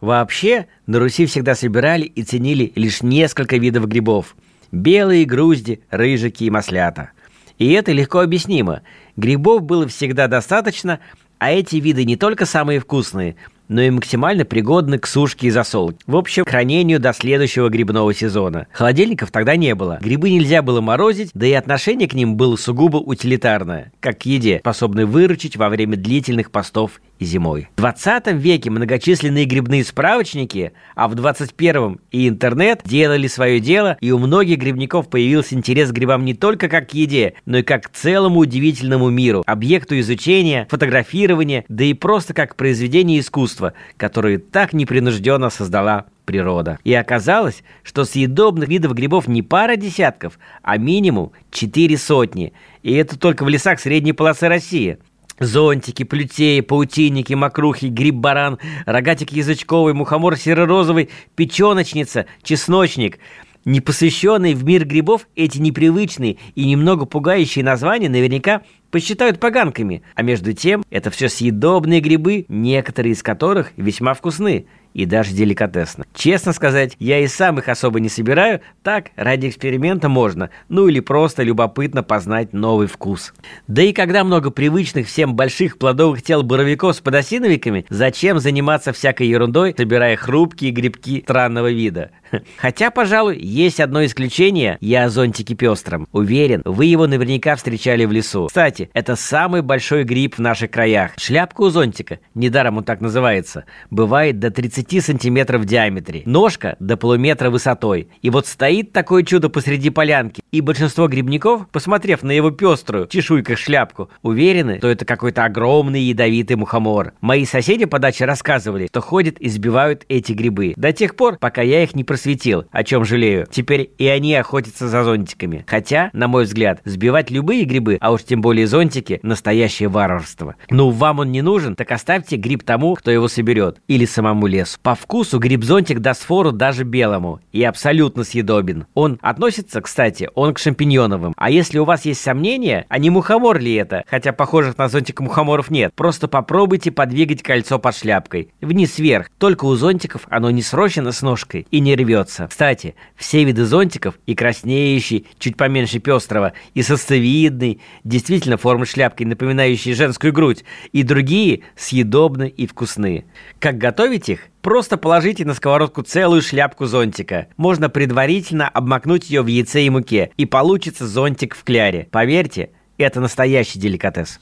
Вообще, 0.00 0.66
на 0.86 0.98
Руси 0.98 1.26
всегда 1.26 1.54
собирали 1.54 2.04
и 2.04 2.22
ценили 2.22 2.72
лишь 2.74 3.02
несколько 3.02 3.56
видов 3.56 3.86
грибов. 3.86 4.36
Белые 4.70 5.24
грузди, 5.24 5.80
рыжики 5.90 6.44
и 6.44 6.50
маслята. 6.50 7.10
И 7.58 7.72
это 7.72 7.92
легко 7.92 8.20
объяснимо. 8.20 8.82
Грибов 9.16 9.62
было 9.62 9.88
всегда 9.88 10.28
достаточно, 10.28 11.00
а 11.38 11.50
эти 11.50 11.76
виды 11.76 12.04
не 12.04 12.16
только 12.16 12.46
самые 12.46 12.80
вкусные, 12.80 13.36
но 13.68 13.82
и 13.82 13.90
максимально 13.90 14.44
пригодны 14.44 14.98
к 14.98 15.06
сушке 15.06 15.48
и 15.48 15.50
засолке. 15.50 15.98
В 16.06 16.16
общем, 16.16 16.44
хранению 16.44 17.00
до 17.00 17.12
следующего 17.12 17.68
грибного 17.68 18.12
сезона. 18.14 18.66
Холодильников 18.72 19.30
тогда 19.30 19.56
не 19.56 19.74
было. 19.74 19.98
Грибы 20.00 20.30
нельзя 20.30 20.62
было 20.62 20.80
морозить, 20.80 21.30
да 21.34 21.46
и 21.46 21.52
отношение 21.52 22.08
к 22.08 22.14
ним 22.14 22.36
было 22.36 22.56
сугубо 22.56 22.96
утилитарное, 22.96 23.92
как 24.00 24.18
к 24.18 24.22
еде, 24.26 24.58
способной 24.60 25.04
выручить 25.04 25.56
во 25.56 25.68
время 25.68 25.96
длительных 25.96 26.50
постов 26.50 27.00
и 27.18 27.24
зимой. 27.24 27.68
В 27.76 27.80
20 27.80 28.28
веке 28.32 28.70
многочисленные 28.70 29.44
грибные 29.44 29.84
справочники, 29.84 30.72
а 30.94 31.08
в 31.08 31.14
21 31.14 32.00
и 32.10 32.28
интернет 32.28 32.82
делали 32.84 33.26
свое 33.26 33.60
дело, 33.60 33.96
и 34.00 34.10
у 34.10 34.18
многих 34.18 34.58
грибников 34.58 35.08
появился 35.08 35.54
интерес 35.54 35.90
к 35.90 35.92
грибам 35.92 36.24
не 36.24 36.34
только 36.34 36.68
как 36.68 36.90
к 36.90 36.94
еде, 36.94 37.34
но 37.44 37.58
и 37.58 37.62
как 37.62 37.84
к 37.84 37.90
целому 37.90 38.40
удивительному 38.40 39.10
миру, 39.10 39.42
объекту 39.46 39.98
изучения, 39.98 40.66
фотографирования, 40.70 41.64
да 41.68 41.84
и 41.84 41.94
просто 41.94 42.34
как 42.34 42.52
к 42.52 42.56
произведению 42.56 43.20
искусства, 43.20 43.57
которое 43.96 44.38
так 44.38 44.72
непринужденно 44.72 45.50
создала 45.50 46.06
природа. 46.24 46.78
И 46.84 46.92
оказалось, 46.92 47.62
что 47.82 48.04
съедобных 48.04 48.68
видов 48.68 48.92
грибов 48.92 49.28
не 49.28 49.42
пара 49.42 49.76
десятков, 49.76 50.38
а 50.62 50.76
минимум 50.76 51.32
четыре 51.50 51.96
сотни. 51.96 52.52
И 52.82 52.92
это 52.92 53.18
только 53.18 53.44
в 53.44 53.48
лесах 53.48 53.80
средней 53.80 54.12
полосы 54.12 54.48
России. 54.48 54.98
Зонтики, 55.40 56.02
плютеи, 56.02 56.60
паутинники, 56.60 57.32
мокрухи, 57.32 57.86
гриб-баран, 57.86 58.58
рогатик 58.86 59.30
язычковый, 59.32 59.94
мухомор 59.94 60.36
серо-розовый, 60.36 61.10
печеночница, 61.36 62.26
чесночник. 62.42 63.18
Непосвященные 63.64 64.54
в 64.54 64.64
мир 64.64 64.86
грибов 64.86 65.28
эти 65.36 65.58
непривычные 65.58 66.38
и 66.54 66.64
немного 66.64 67.04
пугающие 67.04 67.64
названия 67.64 68.08
наверняка 68.08 68.62
посчитают 68.90 69.40
поганками. 69.40 70.02
А 70.14 70.22
между 70.22 70.52
тем, 70.52 70.84
это 70.90 71.10
все 71.10 71.28
съедобные 71.28 72.00
грибы, 72.00 72.46
некоторые 72.48 73.12
из 73.12 73.22
которых 73.22 73.72
весьма 73.76 74.14
вкусны 74.14 74.66
и 74.94 75.04
даже 75.04 75.32
деликатесно. 75.32 76.06
Честно 76.14 76.52
сказать, 76.52 76.96
я 76.98 77.20
и 77.20 77.28
сам 77.28 77.58
их 77.58 77.68
особо 77.68 78.00
не 78.00 78.08
собираю, 78.08 78.60
так, 78.82 79.10
ради 79.16 79.48
эксперимента 79.48 80.08
можно, 80.08 80.50
ну 80.68 80.88
или 80.88 81.00
просто 81.00 81.42
любопытно 81.42 82.02
познать 82.02 82.52
новый 82.52 82.86
вкус. 82.86 83.34
Да 83.66 83.82
и 83.82 83.92
когда 83.92 84.24
много 84.24 84.50
привычных 84.50 85.06
всем 85.06 85.36
больших 85.36 85.78
плодовых 85.78 86.22
тел 86.22 86.42
буровиков 86.42 86.96
с 86.96 87.00
подосиновиками, 87.00 87.86
зачем 87.90 88.38
заниматься 88.40 88.92
всякой 88.92 89.28
ерундой, 89.28 89.74
собирая 89.76 90.16
хрупкие 90.16 90.72
грибки 90.72 91.20
странного 91.20 91.70
вида? 91.70 92.10
Хотя, 92.56 92.90
пожалуй, 92.90 93.38
есть 93.38 93.80
одно 93.80 94.04
исключение, 94.04 94.78
я 94.80 95.04
о 95.04 95.08
зонтике 95.10 95.54
пестром. 95.54 96.06
Уверен, 96.12 96.62
вы 96.64 96.86
его 96.86 97.06
наверняка 97.06 97.56
встречали 97.56 98.04
в 98.04 98.12
лесу. 98.12 98.46
Кстати, 98.46 98.90
это 98.94 99.16
самый 99.16 99.62
большой 99.62 100.04
гриб 100.04 100.36
в 100.36 100.40
наших 100.40 100.70
краях. 100.70 101.12
Шляпка 101.16 101.62
у 101.62 101.70
зонтика, 101.70 102.20
недаром 102.34 102.78
он 102.78 102.84
так 102.84 103.00
называется, 103.00 103.64
бывает 103.90 104.38
до 104.38 104.50
30 104.50 104.78
30 104.88 105.04
сантиметров 105.04 105.62
в 105.62 105.64
диаметре, 105.64 106.22
ножка 106.24 106.76
до 106.78 106.96
полуметра 106.96 107.50
высотой. 107.50 108.08
И 108.22 108.30
вот 108.30 108.46
стоит 108.46 108.92
такое 108.92 109.22
чудо 109.22 109.48
посреди 109.48 109.90
полянки, 109.90 110.42
и 110.52 110.60
большинство 110.60 111.08
грибников, 111.08 111.68
посмотрев 111.68 112.22
на 112.22 112.32
его 112.32 112.50
пеструю 112.50 113.06
чешуйках 113.08 113.58
шляпку, 113.58 114.08
уверены, 114.22 114.78
что 114.78 114.88
это 114.88 115.04
какой-то 115.04 115.44
огромный 115.44 116.02
ядовитый 116.02 116.56
мухомор. 116.56 117.12
Мои 117.20 117.44
соседи 117.44 117.84
по 117.84 117.98
даче 117.98 118.24
рассказывали, 118.24 118.86
что 118.86 119.00
ходят 119.00 119.38
и 119.38 119.48
сбивают 119.48 120.04
эти 120.08 120.32
грибы. 120.32 120.74
До 120.76 120.92
тех 120.92 121.16
пор, 121.16 121.38
пока 121.38 121.62
я 121.62 121.82
их 121.82 121.94
не 121.94 122.04
просветил, 122.18 122.64
о 122.72 122.82
чем 122.82 123.04
жалею. 123.04 123.46
Теперь 123.48 123.92
и 123.96 124.08
они 124.08 124.34
охотятся 124.34 124.88
за 124.88 125.04
зонтиками. 125.04 125.64
Хотя, 125.68 126.10
на 126.12 126.26
мой 126.26 126.44
взгляд, 126.44 126.80
сбивать 126.84 127.30
любые 127.30 127.62
грибы, 127.62 127.96
а 128.00 128.10
уж 128.10 128.24
тем 128.24 128.40
более 128.40 128.66
зонтики, 128.66 129.20
настоящее 129.22 129.88
варварство. 129.88 130.56
Ну, 130.68 130.90
вам 130.90 131.20
он 131.20 131.30
не 131.30 131.42
нужен, 131.42 131.76
так 131.76 131.92
оставьте 131.92 132.34
гриб 132.34 132.64
тому, 132.64 132.96
кто 132.96 133.12
его 133.12 133.28
соберет. 133.28 133.80
Или 133.86 134.04
самому 134.04 134.48
лесу. 134.48 134.78
По 134.82 134.96
вкусу 134.96 135.38
гриб-зонтик 135.38 136.00
даст 136.00 136.24
фору 136.24 136.50
даже 136.50 136.82
белому 136.82 137.38
и 137.52 137.62
абсолютно 137.62 138.24
съедобен. 138.24 138.86
Он 138.94 139.20
относится, 139.22 139.80
кстати, 139.80 140.28
он 140.34 140.54
к 140.54 140.58
шампиньоновым. 140.58 141.34
А 141.36 141.50
если 141.50 141.78
у 141.78 141.84
вас 141.84 142.04
есть 142.04 142.20
сомнения, 142.20 142.84
а 142.88 142.98
не 142.98 143.10
мухомор 143.10 143.60
ли 143.60 143.74
это, 143.74 144.02
хотя 144.08 144.32
похожих 144.32 144.76
на 144.76 144.88
зонтик 144.88 145.20
мухоморов 145.20 145.70
нет, 145.70 145.92
просто 145.94 146.26
попробуйте 146.26 146.90
подвигать 146.90 147.44
кольцо 147.44 147.78
под 147.78 147.94
шляпкой. 147.94 148.50
Вниз-вверх. 148.60 149.30
Только 149.38 149.66
у 149.66 149.76
зонтиков 149.76 150.22
оно 150.28 150.50
не 150.50 150.62
срощено 150.62 151.12
с 151.12 151.22
ножкой 151.22 151.68
и 151.70 151.78
не 151.78 151.94
рвется. 152.08 152.46
Кстати, 152.48 152.94
все 153.16 153.44
виды 153.44 153.64
зонтиков, 153.64 154.18
и 154.26 154.34
краснеющий, 154.34 155.26
чуть 155.38 155.56
поменьше 155.56 155.98
пестрого, 155.98 156.54
и 156.74 156.82
состовидный, 156.82 157.80
действительно 158.04 158.56
формы 158.56 158.86
шляпки, 158.86 159.24
напоминающие 159.24 159.94
женскую 159.94 160.32
грудь, 160.32 160.64
и 160.92 161.02
другие 161.02 161.60
съедобны 161.76 162.48
и 162.48 162.66
вкусны. 162.66 163.26
Как 163.58 163.78
готовить 163.78 164.28
их? 164.28 164.40
Просто 164.62 164.96
положите 164.96 165.44
на 165.44 165.54
сковородку 165.54 166.02
целую 166.02 166.42
шляпку 166.42 166.86
зонтика. 166.86 167.46
Можно 167.56 167.88
предварительно 167.88 168.68
обмакнуть 168.68 169.30
ее 169.30 169.42
в 169.42 169.46
яйце 169.46 169.82
и 169.82 169.90
муке, 169.90 170.30
и 170.36 170.46
получится 170.46 171.06
зонтик 171.06 171.54
в 171.54 171.62
кляре. 171.62 172.08
Поверьте, 172.10 172.70
это 172.96 173.20
настоящий 173.20 173.78
деликатес. 173.78 174.40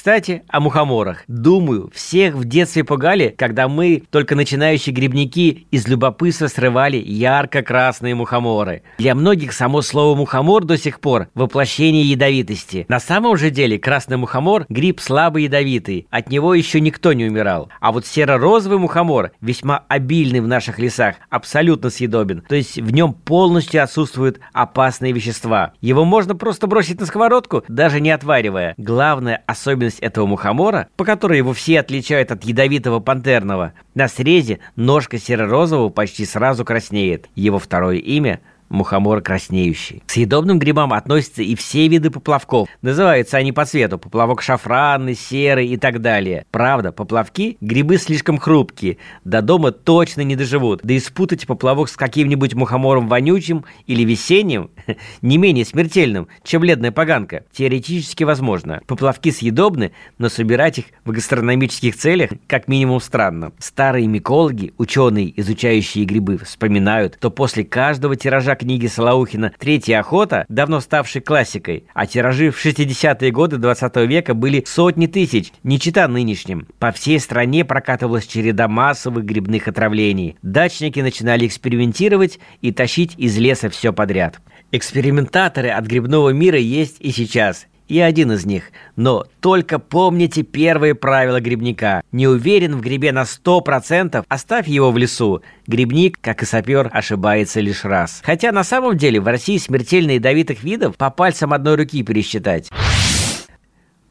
Кстати, 0.00 0.44
о 0.48 0.60
мухоморах. 0.60 1.24
Думаю, 1.28 1.90
всех 1.94 2.34
в 2.34 2.46
детстве 2.46 2.84
пугали, 2.84 3.34
когда 3.36 3.68
мы, 3.68 4.02
только 4.08 4.34
начинающие 4.34 4.94
грибники, 4.94 5.66
из 5.70 5.86
любопытства 5.86 6.46
срывали 6.46 6.96
ярко-красные 6.96 8.14
мухоморы. 8.14 8.82
Для 8.96 9.14
многих 9.14 9.52
само 9.52 9.82
слово 9.82 10.16
«мухомор» 10.16 10.64
до 10.64 10.78
сих 10.78 11.00
пор 11.00 11.28
воплощение 11.34 12.02
ядовитости. 12.02 12.86
На 12.88 12.98
самом 12.98 13.36
же 13.36 13.50
деле 13.50 13.78
красный 13.78 14.16
мухомор– 14.16 14.64
гриб 14.70 15.00
слабо 15.00 15.38
ядовитый, 15.38 16.06
от 16.08 16.30
него 16.30 16.54
еще 16.54 16.80
никто 16.80 17.12
не 17.12 17.26
умирал. 17.26 17.68
А 17.78 17.92
вот 17.92 18.06
серо-розовый 18.06 18.78
мухомор, 18.78 19.32
весьма 19.42 19.84
обильный 19.88 20.40
в 20.40 20.48
наших 20.48 20.78
лесах, 20.78 21.16
абсолютно 21.28 21.90
съедобен. 21.90 22.40
То 22.48 22.54
есть 22.54 22.78
в 22.78 22.90
нем 22.90 23.12
полностью 23.12 23.82
отсутствуют 23.82 24.40
опасные 24.54 25.12
вещества. 25.12 25.74
Его 25.82 26.06
можно 26.06 26.34
просто 26.34 26.66
бросить 26.66 27.00
на 27.00 27.04
сковородку, 27.04 27.64
даже 27.68 28.00
не 28.00 28.10
отваривая. 28.10 28.72
Главная 28.78 29.42
особенность 29.46 29.89
особенность 29.90 30.00
этого 30.00 30.26
мухомора, 30.26 30.88
по 30.96 31.04
которой 31.04 31.38
его 31.38 31.52
все 31.52 31.80
отличают 31.80 32.30
от 32.30 32.44
ядовитого 32.44 33.00
пантерного, 33.00 33.72
на 33.94 34.08
срезе 34.08 34.60
ножка 34.76 35.18
серо-розового 35.18 35.90
почти 35.90 36.24
сразу 36.24 36.64
краснеет. 36.64 37.28
Его 37.34 37.58
второе 37.58 37.96
имя 37.96 38.40
мухомор 38.70 39.20
краснеющий. 39.20 40.02
К 40.06 40.10
съедобным 40.10 40.58
грибам 40.58 40.92
относятся 40.94 41.42
и 41.42 41.54
все 41.54 41.88
виды 41.88 42.10
поплавков. 42.10 42.68
Называются 42.80 43.36
они 43.36 43.52
по 43.52 43.66
цвету. 43.66 43.98
Поплавок 43.98 44.40
шафранный, 44.40 45.14
серый 45.14 45.68
и 45.68 45.76
так 45.76 46.00
далее. 46.00 46.46
Правда, 46.50 46.92
поплавки– 46.92 47.58
грибы 47.60 47.98
слишком 47.98 48.38
хрупкие. 48.38 48.96
До 49.24 49.42
дома 49.42 49.72
точно 49.72 50.22
не 50.22 50.36
доживут. 50.36 50.80
Да 50.82 50.94
и 50.94 51.00
спутать 51.00 51.46
поплавок 51.46 51.88
с 51.88 51.96
каким-нибудь 51.96 52.54
мухомором 52.54 53.08
вонючим 53.08 53.64
или 53.86 54.04
весенним 54.04 54.70
не 55.20 55.36
менее 55.36 55.64
смертельным, 55.64 56.28
чем 56.44 56.64
ледная 56.64 56.92
поганка. 56.92 57.44
Теоретически 57.52 58.24
возможно. 58.24 58.80
Поплавки 58.86 59.30
съедобны, 59.30 59.92
но 60.18 60.28
собирать 60.28 60.78
их 60.78 60.84
в 61.04 61.10
гастрономических 61.10 61.96
целях 61.96 62.30
как 62.46 62.68
минимум 62.68 63.00
странно. 63.00 63.52
Старые 63.58 64.06
микологи, 64.06 64.72
ученые, 64.78 65.38
изучающие 65.40 66.04
грибы, 66.04 66.38
вспоминают, 66.38 67.16
что 67.18 67.30
после 67.30 67.64
каждого 67.64 68.14
тиража 68.14 68.54
книги 68.60 68.86
Салаухина 68.88 69.54
«Третья 69.58 70.00
охота», 70.00 70.44
давно 70.50 70.80
ставшей 70.80 71.22
классикой, 71.22 71.84
а 71.94 72.06
тиражи 72.06 72.50
в 72.50 72.62
60-е 72.62 73.30
годы 73.30 73.56
20 73.56 73.96
века 74.06 74.34
были 74.34 74.62
сотни 74.66 75.06
тысяч, 75.06 75.50
не 75.62 75.80
чита 75.80 76.06
нынешним. 76.06 76.66
По 76.78 76.92
всей 76.92 77.18
стране 77.20 77.64
прокатывалась 77.64 78.26
череда 78.26 78.68
массовых 78.68 79.24
грибных 79.24 79.66
отравлений. 79.66 80.36
Дачники 80.42 81.00
начинали 81.00 81.46
экспериментировать 81.46 82.38
и 82.60 82.70
тащить 82.70 83.14
из 83.16 83.38
леса 83.38 83.70
все 83.70 83.94
подряд. 83.94 84.40
Экспериментаторы 84.72 85.70
от 85.70 85.86
грибного 85.86 86.28
мира 86.28 86.58
есть 86.58 86.96
и 87.00 87.12
сейчас. 87.12 87.66
Я 87.90 88.04
один 88.04 88.30
из 88.30 88.46
них. 88.46 88.70
Но 88.94 89.26
только 89.40 89.80
помните 89.80 90.44
первые 90.44 90.94
правила 90.94 91.40
грибника. 91.40 92.04
Не 92.12 92.28
уверен 92.28 92.76
в 92.76 92.80
грибе 92.80 93.10
на 93.10 93.22
100%, 93.22 94.24
оставь 94.28 94.68
его 94.68 94.92
в 94.92 94.96
лесу. 94.96 95.42
Грибник, 95.66 96.16
как 96.20 96.44
и 96.44 96.46
сапер, 96.46 96.88
ошибается 96.92 97.58
лишь 97.58 97.84
раз. 97.84 98.22
Хотя 98.24 98.52
на 98.52 98.62
самом 98.62 98.96
деле 98.96 99.20
в 99.20 99.26
России 99.26 99.58
смертельно 99.58 100.12
ядовитых 100.12 100.62
видов 100.62 100.96
по 100.96 101.10
пальцам 101.10 101.52
одной 101.52 101.74
руки 101.74 102.04
пересчитать. 102.04 102.70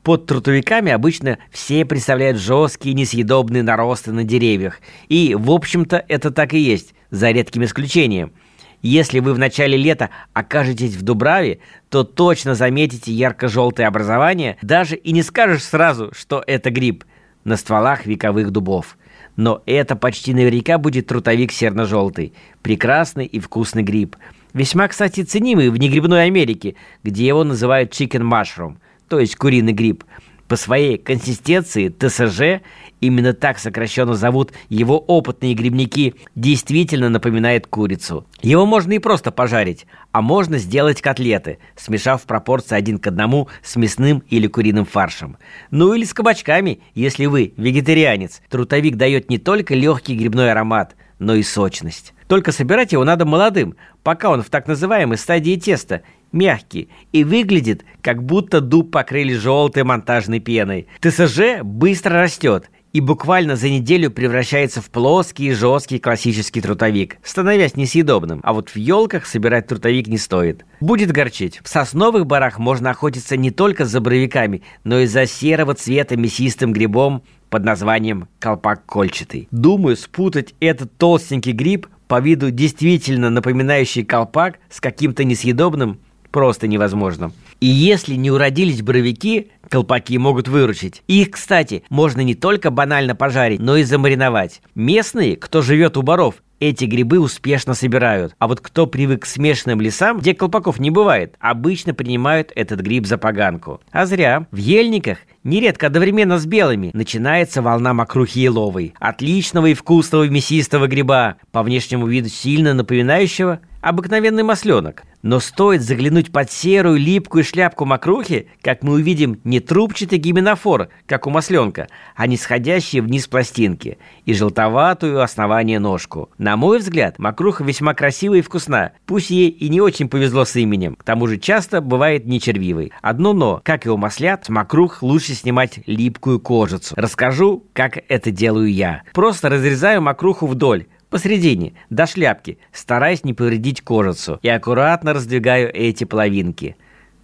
Под 0.04 0.26
трутовиками 0.26 0.92
обычно 0.92 1.38
все 1.50 1.86
представляют 1.86 2.38
жесткие 2.38 2.94
несъедобные 2.96 3.64
наросты 3.64 4.12
на 4.12 4.26
деревьях. 4.26 4.82
И, 5.08 5.36
в 5.40 5.50
общем-то, 5.52 6.04
это 6.10 6.32
так 6.32 6.54
и 6.54 6.60
есть, 6.60 6.94
за 7.12 7.32
редким 7.32 7.64
исключением. 7.64 8.34
Если 8.82 9.20
вы 9.20 9.34
в 9.34 9.40
начале 9.40 9.78
лета 9.78 10.10
окажетесь 10.34 10.96
в 10.96 11.02
Дубраве, 11.02 11.60
то 11.90 12.04
точно 12.04 12.56
заметите 12.56 13.12
ярко-желтое 13.12 13.88
образование, 13.88 14.58
даже 14.62 14.96
и 14.96 15.12
не 15.12 15.22
скажешь 15.22 15.64
сразу, 15.64 16.12
что 16.14 16.44
это 16.46 16.70
гриб 16.70 17.04
на 17.44 17.58
стволах 17.58 18.06
вековых 18.06 18.52
дубов. 18.52 18.98
Но 19.36 19.62
это 19.66 19.96
почти 19.96 20.34
наверняка 20.34 20.78
будет 20.78 21.08
трутовик 21.08 21.52
серно-желтый. 21.52 22.34
Прекрасный 22.62 23.26
и 23.26 23.40
вкусный 23.40 23.84
гриб. 23.84 24.16
Весьма, 24.54 24.88
кстати, 24.88 25.24
ценимый 25.24 25.70
в 25.70 25.78
негрибной 25.78 26.26
Америке, 26.26 26.76
где 27.04 27.26
его 27.28 27.44
называют 27.44 27.92
chicken 27.92 28.22
mushroom– 28.22 28.78
то 29.10 29.20
есть 29.20 29.36
куриный 29.36 29.74
гриб, 29.74 30.06
по 30.50 30.56
своей 30.56 30.98
консистенции 30.98 31.90
ТСЖ, 31.90 32.62
именно 33.00 33.34
так 33.34 33.60
сокращенно 33.60 34.16
зовут 34.16 34.52
его 34.68 34.98
опытные 34.98 35.54
грибники, 35.54 36.16
действительно 36.36 37.08
напоминает 37.08 37.68
курицу. 37.68 38.26
Его 38.42 38.66
можно 38.66 38.94
и 38.94 39.00
просто 39.00 39.32
пожарить, 39.32 39.86
а 40.12 40.22
можно 40.24 40.58
сделать 40.58 41.02
котлеты, 41.02 41.60
смешав 41.78 42.24
пропорции 42.24 42.76
один 42.76 42.98
к 42.98 43.06
одному 43.06 43.48
с 43.64 43.76
мясным 43.76 44.24
или 44.28 44.48
куриным 44.48 44.86
фаршем. 44.86 45.38
Ну 45.70 45.94
или 45.94 46.04
с 46.04 46.16
кабачками, 46.16 46.80
если 46.96 47.28
вы 47.28 47.54
вегетарианец. 47.56 48.42
Трутовик 48.50 48.96
дает 48.96 49.30
не 49.30 49.38
только 49.38 49.76
легкий 49.76 50.18
грибной 50.18 50.52
аромат, 50.52 50.96
но 51.20 51.36
и 51.36 51.44
сочность. 51.44 52.14
Только 52.28 52.52
собирать 52.52 52.92
его 52.92 53.04
надо 53.04 53.26
молодым, 53.26 53.76
пока 54.02 54.32
он 54.32 54.42
в 54.42 54.50
так 54.50 54.68
называемой 54.68 55.18
стадии 55.18 55.56
теста, 55.56 56.02
мягкий 56.32 56.90
и 57.12 57.24
выглядит, 57.24 57.86
как 58.02 58.24
будто 58.24 58.62
дуб 58.62 58.92
покрыли 58.92 59.34
желтой 59.34 59.84
монтажной 59.84 60.40
пеной. 60.40 60.88
ТСЖ 61.02 61.62
быстро 61.64 62.22
растет 62.22 62.70
и 62.94 63.02
буквально 63.02 63.56
за 63.56 63.70
неделю 63.70 64.10
превращается 64.10 64.82
в 64.82 64.90
плоский, 64.90 65.52
жесткий 65.52 66.00
классический 66.00 66.62
трутовик, 66.62 67.18
становясь 67.24 67.76
несъедобным. 67.76 68.40
А 68.44 68.54
вот 68.54 68.70
в 68.70 68.76
елках 68.76 69.26
собирать 69.26 69.68
трутовик 69.68 70.08
не 70.08 70.18
стоит. 70.18 70.66
Будет 70.80 71.12
горчить. 71.12 71.60
В 71.64 71.70
сосновых 71.70 72.26
барах 72.26 72.58
можно 72.58 72.90
охотиться 72.90 73.38
не 73.38 73.52
только 73.52 73.86
за 73.86 74.02
боровиками, 74.02 74.64
но 74.84 75.00
и 75.00 75.06
за 75.06 75.26
серого 75.26 75.76
цвета 75.76 76.18
мясистым 76.18 76.74
грибом 76.74 77.24
под 77.50 77.64
названием 77.64 78.28
колпак 78.40 78.86
кольчатый. 78.86 79.48
Думаю, 79.52 79.96
спутать 79.96 80.54
этот 80.60 80.96
толстенький 80.98 81.52
гриб 81.52 81.88
по 82.08 82.20
виду 82.20 82.50
действительно 82.50 83.30
напоминающий 83.30 84.04
колпак 84.04 84.60
с 84.70 84.82
каким-то 84.82 85.24
несъедобным 85.24 86.00
просто 86.32 86.68
невозможно. 86.68 87.32
И 87.60 87.68
если 87.68 88.16
не 88.16 88.32
уродились 88.32 88.82
боровики, 88.82 89.52
колпаки 89.70 90.18
могут 90.18 90.48
выручить. 90.48 91.04
Их, 91.08 91.32
кстати, 91.32 91.84
можно 91.90 92.22
не 92.22 92.36
только 92.36 92.72
банально 92.72 93.16
пожарить, 93.16 93.60
но 93.60 93.78
и 93.78 93.84
замариновать. 93.84 94.62
Местные, 94.76 95.36
кто 95.36 95.62
живет 95.62 95.98
у 95.98 96.02
боров, 96.02 96.36
эти 96.60 96.86
грибы 96.86 97.20
успешно 97.20 97.74
собирают. 97.74 98.34
А 98.38 98.48
вот 98.48 98.60
кто 98.60 98.86
привык 98.86 99.24
к 99.24 99.26
смешанным 99.26 99.82
лесам, 99.82 100.20
где 100.20 100.34
колпаков 100.34 100.80
не 100.80 100.92
бывает, 100.92 101.36
обычно 101.40 101.94
принимают 101.94 102.52
этот 102.56 102.82
гриб 102.82 103.06
за 103.06 103.18
поганку. 103.18 103.82
А 103.92 104.06
зря. 104.06 104.48
В 104.52 104.58
ельниках 104.58 105.20
Нередко 105.44 105.88
одновременно 105.88 106.38
с 106.38 106.46
белыми 106.46 106.92
начинается 106.94 107.62
волна 107.62 107.94
мокрухи 107.94 108.40
еловой, 108.40 108.94
отличного 109.00 109.68
и 109.68 109.74
вкусного 109.74 110.28
мясистого 110.28 110.88
гриба, 110.88 111.38
по 111.54 111.64
внешнему 111.64 112.08
виду 112.08 112.28
сильно 112.28 112.74
напоминающего 112.74 113.62
обыкновенный 113.82 114.44
масленок. 114.44 115.04
Но 115.22 115.42
стоит 115.42 115.82
заглянуть 115.82 116.32
под 116.32 116.50
серую 116.50 116.98
липкую 116.98 117.44
шляпку 117.44 117.84
мокрухи, 117.84 118.48
как 118.62 118.84
мы 118.84 118.94
увидим 118.94 119.42
не 119.44 119.60
трубчатый 119.60 120.18
гименофор, 120.18 120.88
как 121.06 121.28
у 121.28 121.30
масленка, 121.30 121.90
а 122.16 122.26
нисходящие 122.26 123.02
вниз 123.02 123.28
пластинки 123.28 123.98
и 124.26 124.34
желтоватую 124.34 125.22
основание 125.22 125.80
ножку. 125.80 126.30
На 126.38 126.56
мой 126.56 126.80
взгляд, 126.80 127.20
мокруха 127.20 127.66
весьма 127.66 127.94
красивая 127.94 128.40
и 128.40 128.42
вкусна, 128.42 128.94
пусть 129.06 129.30
ей 129.30 129.50
и 129.50 129.68
не 129.68 129.82
очень 129.82 130.08
повезло 130.08 130.46
с 130.46 130.56
именем, 130.56 130.96
к 130.96 131.04
тому 131.04 131.28
же 131.28 131.38
часто 131.38 131.82
бывает 131.82 132.26
нечервивой. 132.26 132.94
Одно 133.02 133.34
но, 133.34 133.62
как 133.64 133.86
и 133.86 133.90
у 133.90 133.98
маслят, 133.98 134.46
с 134.46 134.50
мокрух 134.50 135.04
лучше 135.04 135.34
снимать 135.34 135.80
липкую 135.86 136.40
кожицу. 136.40 136.96
Расскажу, 136.96 137.66
как 137.74 138.00
это 138.08 138.32
делаю 138.32 138.72
я. 138.72 139.04
Просто 139.14 139.50
разрезаю 139.50 140.02
мокруху 140.02 140.48
вдоль, 140.48 140.86
посередине, 141.10 141.74
до 141.90 142.06
шляпки, 142.06 142.58
стараясь 142.72 143.24
не 143.24 143.34
повредить 143.34 143.82
кожицу, 143.82 144.40
и 144.42 144.50
аккуратно 144.50 145.14
раздвигаю 145.14 145.70
эти 145.74 146.04
половинки. 146.04 146.76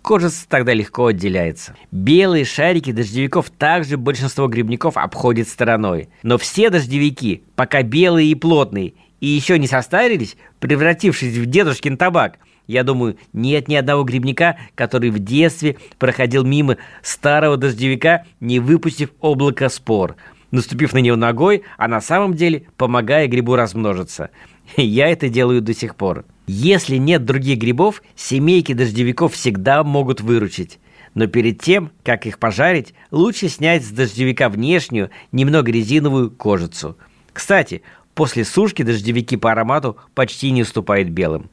Кожица 0.02 0.48
тогда 0.48 0.74
легко 0.74 1.08
отделяется. 1.08 1.76
Белые 1.92 2.46
шарики 2.46 2.92
дождевиков 2.92 3.50
также 3.50 3.98
большинство 3.98 4.48
грибников 4.48 4.98
обходит 4.98 5.48
стороной. 5.48 6.10
Но 6.22 6.38
все 6.38 6.70
дождевики, 6.70 7.42
пока 7.56 7.82
белые 7.82 8.30
и 8.30 8.36
плотные, 8.36 8.94
и 9.20 9.28
еще 9.28 9.58
не 9.58 9.66
состарились, 9.66 10.38
превратившись 10.60 11.36
в 11.36 11.48
дедушкин 11.48 11.98
табак, 11.98 12.38
я 12.68 12.84
думаю, 12.84 13.18
нет 13.34 13.68
ни 13.68 13.76
одного 13.76 14.04
грибника, 14.04 14.58
который 14.76 15.10
в 15.10 15.20
детстве 15.20 15.78
проходил 15.98 16.44
мимо 16.44 16.78
старого 17.02 17.58
дождевика, 17.58 18.26
не 18.40 18.60
выпустив 18.60 19.10
облако 19.22 19.70
спор– 19.70 20.16
наступив 20.56 20.94
на 20.94 21.00
него 21.00 21.16
ногой, 21.16 21.64
а 21.78 21.88
на 21.88 22.02
самом 22.02 22.34
деле 22.34 22.68
помогая 22.78 23.28
грибу 23.28 23.56
размножиться. 23.56 24.32
Я 24.78 25.10
это 25.10 25.30
делаю 25.30 25.62
до 25.62 25.74
сих 25.74 25.96
пор. 25.96 26.26
Если 26.48 26.98
нет 26.98 27.26
других 27.26 27.60
грибов, 27.60 28.02
семейки 28.16 28.74
дождевиков 28.74 29.34
всегда 29.34 29.84
могут 29.84 30.22
выручить. 30.22 30.80
Но 31.14 31.28
перед 31.28 31.62
тем, 31.62 31.92
как 32.04 32.26
их 32.26 32.40
пожарить, 32.40 32.94
лучше 33.12 33.48
снять 33.48 33.86
с 33.86 33.90
дождевика 33.90 34.50
внешнюю, 34.50 35.12
немного 35.32 35.72
резиновую 35.72 36.30
кожицу. 36.32 36.98
Кстати, 37.32 37.84
после 38.14 38.44
сушки 38.44 38.84
дождевики 38.84 39.38
по 39.38 39.52
аромату 39.52 39.98
почти 40.14 40.52
не 40.52 40.64
уступают 40.64 41.10
белым. 41.10 41.50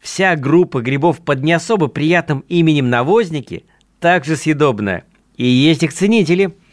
Вся 0.00 0.36
группа 0.36 0.82
грибов 0.82 1.20
под 1.20 1.42
не 1.42 1.52
особо 1.52 1.88
приятным 1.88 2.44
именем 2.48 2.90
навозники 2.90 3.64
также 3.98 4.36
съедобная. 4.36 5.04
И 5.36 5.46
есть 5.46 5.82
их 5.82 5.92
ценители– 5.92 6.54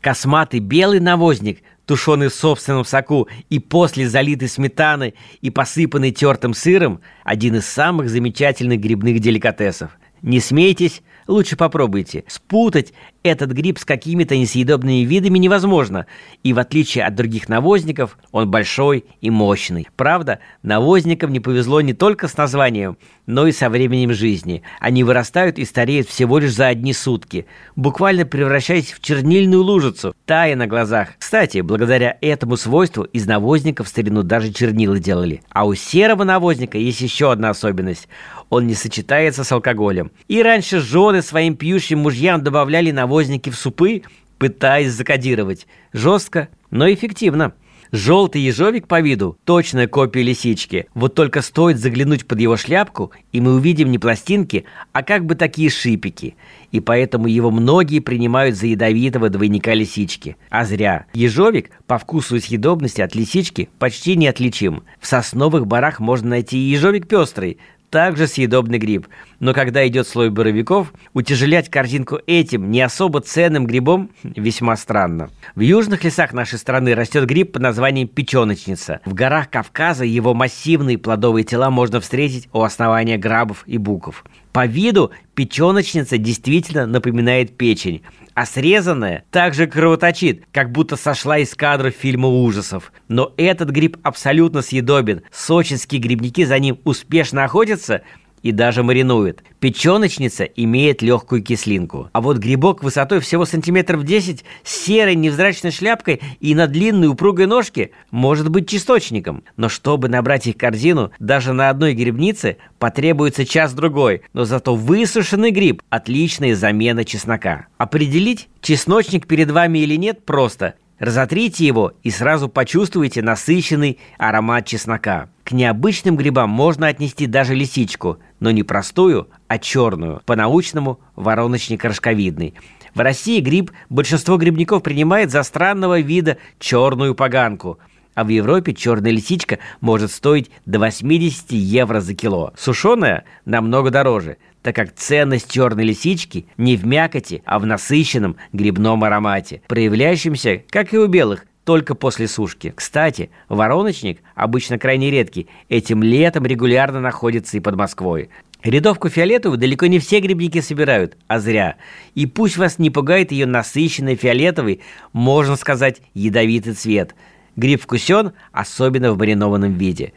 Косматый 0.00 0.60
белый 0.60 1.00
навозник, 1.00 1.62
тушеный 1.84 2.28
в 2.28 2.34
собственном 2.34 2.84
соку 2.84 3.28
и 3.48 3.58
после 3.58 4.08
залитый 4.08 4.48
сметаной 4.48 5.14
и 5.40 5.50
посыпанный 5.50 6.10
тертым 6.10 6.54
сыром, 6.54 7.00
один 7.24 7.56
из 7.56 7.66
самых 7.66 8.08
замечательных 8.08 8.80
грибных 8.80 9.20
деликатесов. 9.20 9.90
Не 10.22 10.40
смейтесь, 10.40 11.02
лучше 11.26 11.56
попробуйте. 11.56 12.24
Спутать 12.28 12.92
этот 13.22 13.52
гриб 13.52 13.78
с 13.78 13.84
какими-то 13.84 14.36
несъедобными 14.36 15.04
видами 15.04 15.38
невозможно, 15.38 16.06
и 16.42 16.52
в 16.52 16.58
отличие 16.58 17.04
от 17.04 17.14
других 17.14 17.48
навозников, 17.48 18.18
он 18.32 18.50
большой 18.50 19.04
и 19.20 19.30
мощный. 19.30 19.88
Правда, 19.96 20.40
навозникам 20.62 21.32
не 21.32 21.40
повезло 21.40 21.80
не 21.80 21.92
только 21.92 22.28
с 22.28 22.36
названием, 22.36 22.96
но 23.26 23.46
и 23.46 23.52
со 23.52 23.68
временем 23.68 24.12
жизни. 24.12 24.62
Они 24.80 25.04
вырастают 25.04 25.58
и 25.58 25.64
стареют 25.64 26.08
всего 26.08 26.38
лишь 26.38 26.54
за 26.54 26.68
одни 26.68 26.92
сутки, 26.92 27.46
буквально 27.76 28.24
превращаясь 28.24 28.92
в 28.92 29.00
чернильную 29.00 29.62
лужицу, 29.62 30.14
тая 30.24 30.56
на 30.56 30.66
глазах. 30.66 31.10
Кстати, 31.18 31.60
благодаря 31.60 32.16
этому 32.20 32.56
свойству 32.56 33.04
из 33.04 33.26
навозников 33.26 33.86
в 33.86 33.90
старину 33.90 34.22
даже 34.22 34.52
чернила 34.52 34.98
делали. 34.98 35.42
А 35.50 35.66
у 35.66 35.74
серого 35.74 36.24
навозника 36.24 36.78
есть 36.78 37.00
еще 37.00 37.32
одна 37.32 37.50
особенность– 37.50 38.08
он 38.50 38.66
не 38.66 38.74
сочетается 38.74 39.44
с 39.44 39.52
алкоголем. 39.52 40.10
И 40.26 40.42
раньше 40.42 40.80
жены 40.80 41.22
своим 41.22 41.56
пьющим 41.56 42.00
мужьям 42.00 42.42
добавляли 42.42 42.90
навозники 43.10 43.50
в 43.50 43.56
супы, 43.56 44.02
пытаясь 44.38 44.92
закодировать. 44.92 45.66
Жестко, 45.92 46.48
но 46.70 46.90
эффективно. 46.92 47.52
Желтый 47.90 48.40
ежовик 48.40 48.86
по 48.86 49.00
виду– 49.00 49.36
точная 49.44 49.88
копия 49.88 50.22
лисички. 50.22 50.86
Вот 50.94 51.16
только 51.16 51.42
стоит 51.42 51.78
заглянуть 51.78 52.24
под 52.24 52.38
его 52.38 52.56
шляпку, 52.56 53.10
и 53.32 53.40
мы 53.40 53.54
увидим 53.54 53.90
не 53.90 53.98
пластинки, 53.98 54.64
а 54.92 55.02
как 55.02 55.26
бы 55.26 55.34
такие 55.34 55.70
шипики. 55.70 56.36
И 56.70 56.78
поэтому 56.78 57.26
его 57.26 57.50
многие 57.50 57.98
принимают 57.98 58.54
за 58.54 58.68
ядовитого 58.68 59.28
двойника 59.28 59.74
лисички. 59.74 60.36
А 60.50 60.64
зря. 60.64 61.06
Ежовик 61.14 61.70
по 61.88 61.98
вкусу 61.98 62.36
и 62.36 62.40
съедобности 62.40 63.00
от 63.00 63.16
лисички 63.16 63.68
почти 63.80 64.14
неотличим. 64.14 64.84
В 65.00 65.08
сосновых 65.08 65.66
барах 65.66 65.98
можно 65.98 66.28
найти 66.28 66.58
и 66.58 66.70
ежовик 66.70 67.08
пестрый, 67.08 67.58
также 67.90 68.26
съедобный 68.26 68.78
гриб. 68.78 69.08
Но 69.40 69.52
когда 69.52 69.86
идет 69.86 70.06
слой 70.06 70.30
боровиков, 70.30 70.92
утяжелять 71.12 71.68
корзинку 71.68 72.20
этим 72.26 72.70
не 72.70 72.80
особо 72.80 73.20
ценным 73.20 73.66
грибом 73.66 74.10
весьма 74.22 74.76
странно. 74.76 75.30
В 75.54 75.60
южных 75.60 76.04
лесах 76.04 76.32
нашей 76.32 76.58
страны 76.58 76.94
растет 76.94 77.26
гриб 77.26 77.52
под 77.52 77.62
названием 77.62 78.08
печеночница. 78.08 79.00
В 79.04 79.14
горах 79.14 79.50
Кавказа 79.50 80.04
его 80.04 80.34
массивные 80.34 80.98
плодовые 80.98 81.44
тела 81.44 81.70
можно 81.70 82.00
встретить 82.00 82.48
у 82.52 82.62
основания 82.62 83.18
грабов 83.18 83.64
и 83.66 83.76
буков. 83.76 84.24
По 84.52 84.66
виду 84.66 85.10
печеночница 85.34 86.18
действительно 86.18 86.86
напоминает 86.86 87.56
печень, 87.56 88.02
а 88.34 88.46
срезанная 88.46 89.24
также 89.30 89.66
кровоточит, 89.66 90.44
как 90.52 90.72
будто 90.72 90.96
сошла 90.96 91.38
из 91.38 91.54
кадров 91.54 91.94
фильма 91.94 92.28
ужасов. 92.28 92.92
Но 93.08 93.32
этот 93.36 93.70
гриб 93.70 93.96
абсолютно 94.02 94.62
съедобен. 94.62 95.22
Сочинские 95.30 96.00
грибники 96.00 96.44
за 96.44 96.58
ним 96.58 96.78
успешно 96.84 97.44
охотятся– 97.44 98.02
и 98.42 98.52
даже 98.52 98.82
маринуют. 98.82 99.42
Печеночница 99.60 100.44
имеет 100.44 101.02
легкую 101.02 101.42
кислинку. 101.42 102.08
А 102.12 102.20
вот 102.20 102.38
грибок 102.38 102.82
высотой 102.82 103.20
всего 103.20 103.44
сантиметров 103.44 104.04
10 104.04 104.44
с 104.64 104.70
серой 104.70 105.14
невзрачной 105.14 105.70
шляпкой 105.70 106.20
и 106.40 106.54
на 106.54 106.66
длинной 106.66 107.08
упругой 107.08 107.46
ножке 107.46 107.90
может 108.10 108.48
быть 108.48 108.68
чесночником. 108.68 109.42
Но 109.56 109.68
чтобы 109.68 110.08
набрать 110.08 110.46
их 110.46 110.56
корзину, 110.56 111.10
даже 111.18 111.52
на 111.52 111.68
одной 111.70 111.94
грибнице 111.94 112.56
потребуется 112.78 113.44
час-другой. 113.44 114.22
Но 114.32 114.44
зато 114.44 114.74
высушенный 114.74 115.50
гриб– 115.50 115.82
отличная 115.90 116.54
замена 116.54 117.04
чеснока. 117.04 117.66
Определить, 117.76 118.48
чесночник 118.60 119.26
перед 119.26 119.50
вами 119.50 119.80
или 119.80 119.96
нет, 119.96 120.24
просто– 120.24 120.74
Разотрите 121.00 121.66
его 121.66 121.94
и 122.02 122.10
сразу 122.10 122.50
почувствуете 122.50 123.22
насыщенный 123.22 123.98
аромат 124.18 124.66
чеснока. 124.66 125.30
К 125.44 125.52
необычным 125.52 126.14
грибам 126.14 126.50
можно 126.50 126.88
отнести 126.88 127.26
даже 127.26 127.54
лисичку, 127.54 128.18
но 128.38 128.50
не 128.50 128.62
простую, 128.62 129.28
а 129.48 129.58
черную, 129.58 130.20
по-научному 130.26 131.00
вороночник-рожковидный. 131.16 132.52
В 132.94 133.00
России 133.00 133.40
гриб 133.40 133.72
большинство 133.88 134.36
грибников 134.36 134.82
принимает 134.82 135.30
за 135.30 135.42
странного 135.42 136.00
вида 136.00 136.36
черную 136.58 137.14
поганку– 137.14 137.78
а 138.14 138.24
в 138.24 138.28
Европе 138.28 138.74
черная 138.74 139.12
лисичка 139.12 139.58
может 139.80 140.10
стоить 140.10 140.50
до 140.66 140.78
80 140.78 141.52
евро 141.52 142.00
за 142.00 142.14
кило. 142.14 142.52
Сушеная 142.56 143.24
намного 143.44 143.90
дороже, 143.90 144.36
так 144.62 144.76
как 144.76 144.94
ценность 144.94 145.50
черной 145.50 145.84
лисички 145.84 146.46
не 146.56 146.76
в 146.76 146.84
мякоти, 146.86 147.42
а 147.44 147.58
в 147.58 147.66
насыщенном 147.66 148.36
грибном 148.52 149.04
аромате, 149.04 149.62
проявляющемся, 149.68 150.62
как 150.70 150.92
и 150.92 150.98
у 150.98 151.06
белых, 151.06 151.46
только 151.64 151.94
после 151.94 152.26
сушки. 152.26 152.72
Кстати, 152.74 153.30
вороночник, 153.48 154.20
обычно 154.34 154.78
крайне 154.78 155.10
редкий, 155.10 155.46
этим 155.68 156.02
летом 156.02 156.46
регулярно 156.46 157.00
находится 157.00 157.56
и 157.56 157.60
под 157.60 157.76
Москвой. 157.76 158.30
Рядовку 158.62 159.08
фиолетовую 159.08 159.58
далеко 159.58 159.86
не 159.86 159.98
все 159.98 160.20
грибники 160.20 160.60
собирают, 160.60 161.16
а 161.28 161.38
зря. 161.38 161.76
И 162.14 162.26
пусть 162.26 162.58
вас 162.58 162.78
не 162.78 162.90
пугает 162.90 163.32
ее 163.32 163.46
насыщенный 163.46 164.16
фиолетовый, 164.16 164.80
можно 165.14 165.56
сказать, 165.56 166.02
ядовитый 166.12 166.74
цвет– 166.74 167.14
Гриб 167.60 167.82
вкусен, 167.82 168.32
особенно 168.52 169.12
в 169.12 169.18
маринованном 169.18 169.74
виде. 169.74 170.14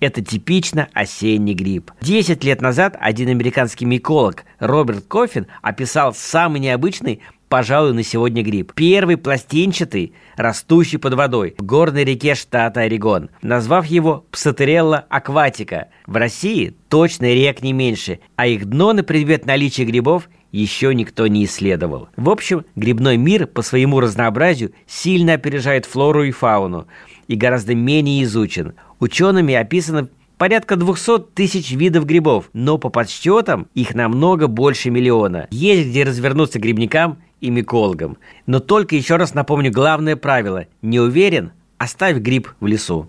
Это 0.00 0.22
типично 0.24 0.88
осенний 0.94 1.52
гриб. 1.52 1.90
Десять 2.00 2.42
лет 2.42 2.62
назад 2.62 2.96
один 2.98 3.28
американский 3.28 3.84
миколог 3.84 4.44
Роберт 4.60 5.04
Кофин 5.06 5.46
описал 5.60 6.14
самый 6.14 6.58
необычный, 6.58 7.20
пожалуй, 7.50 7.92
на 7.92 8.02
сегодня 8.02 8.42
гриб. 8.42 8.72
Первый 8.74 9.18
пластинчатый, 9.18 10.14
растущий 10.36 10.98
под 10.98 11.12
водой 11.12 11.54
в 11.58 11.62
горной 11.62 12.04
реке 12.04 12.34
штата 12.34 12.80
Орегон, 12.80 13.28
назвав 13.42 13.84
его 13.84 14.24
Псатерелла 14.30 15.04
акватика. 15.10 15.88
В 16.06 16.16
России 16.16 16.74
точно 16.88 17.26
рек 17.26 17.60
не 17.60 17.74
меньше, 17.74 18.20
а 18.36 18.46
их 18.46 18.64
дно 18.64 18.94
на 18.94 19.02
предмет 19.02 19.44
наличия 19.44 19.84
грибов 19.84 20.30
еще 20.58 20.94
никто 20.94 21.26
не 21.26 21.44
исследовал. 21.44 22.08
В 22.16 22.30
общем, 22.30 22.64
грибной 22.76 23.16
мир 23.16 23.46
по 23.46 23.62
своему 23.62 24.00
разнообразию 24.00 24.72
сильно 24.86 25.34
опережает 25.34 25.86
флору 25.86 26.24
и 26.24 26.30
фауну 26.30 26.86
и 27.28 27.36
гораздо 27.36 27.74
менее 27.74 28.24
изучен. 28.24 28.74
Учеными 28.98 29.54
описано 29.54 30.08
порядка 30.38 30.76
200 30.76 31.32
тысяч 31.34 31.72
видов 31.72 32.06
грибов, 32.06 32.48
но 32.52 32.78
по 32.78 32.88
подсчетам 32.88 33.68
их 33.74 33.94
намного 33.94 34.46
больше 34.46 34.90
миллиона. 34.90 35.46
Есть 35.50 35.88
где 35.88 36.04
развернуться 36.04 36.58
грибникам 36.58 37.18
и 37.40 37.50
микологам. 37.50 38.16
Но 38.46 38.60
только 38.60 38.96
еще 38.96 39.16
раз 39.16 39.34
напомню 39.34 39.70
главное 39.70 40.16
правило. 40.16 40.66
Не 40.82 41.00
уверен? 41.00 41.52
Оставь 41.78 42.16
гриб 42.16 42.48
в 42.60 42.66
лесу. 42.66 43.08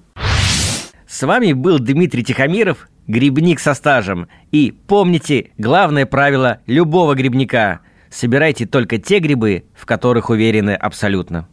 С 1.07 1.25
вами 1.25 1.53
был 1.53 1.79
Дмитрий 1.79 2.23
Тихомиров, 2.23 2.89
грибник 3.07 3.59
со 3.59 3.73
стажем. 3.73 4.27
И 4.51 4.73
помните 4.87 5.51
главное 5.57 6.05
правило 6.05 6.59
любого 6.65 7.15
грибника– 7.15 7.79
собирайте 8.09 8.65
только 8.65 8.97
те 8.97 9.19
грибы, 9.19 9.65
в 9.75 9.85
которых 9.85 10.29
уверены 10.29 10.71
абсолютно. 10.71 11.47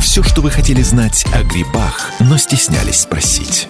Все, 0.00 0.22
что 0.22 0.40
вы 0.40 0.50
хотели 0.50 0.82
знать 0.82 1.26
о 1.34 1.42
грибах, 1.42 2.12
но 2.20 2.36
стеснялись 2.36 3.00
спросить. 3.00 3.68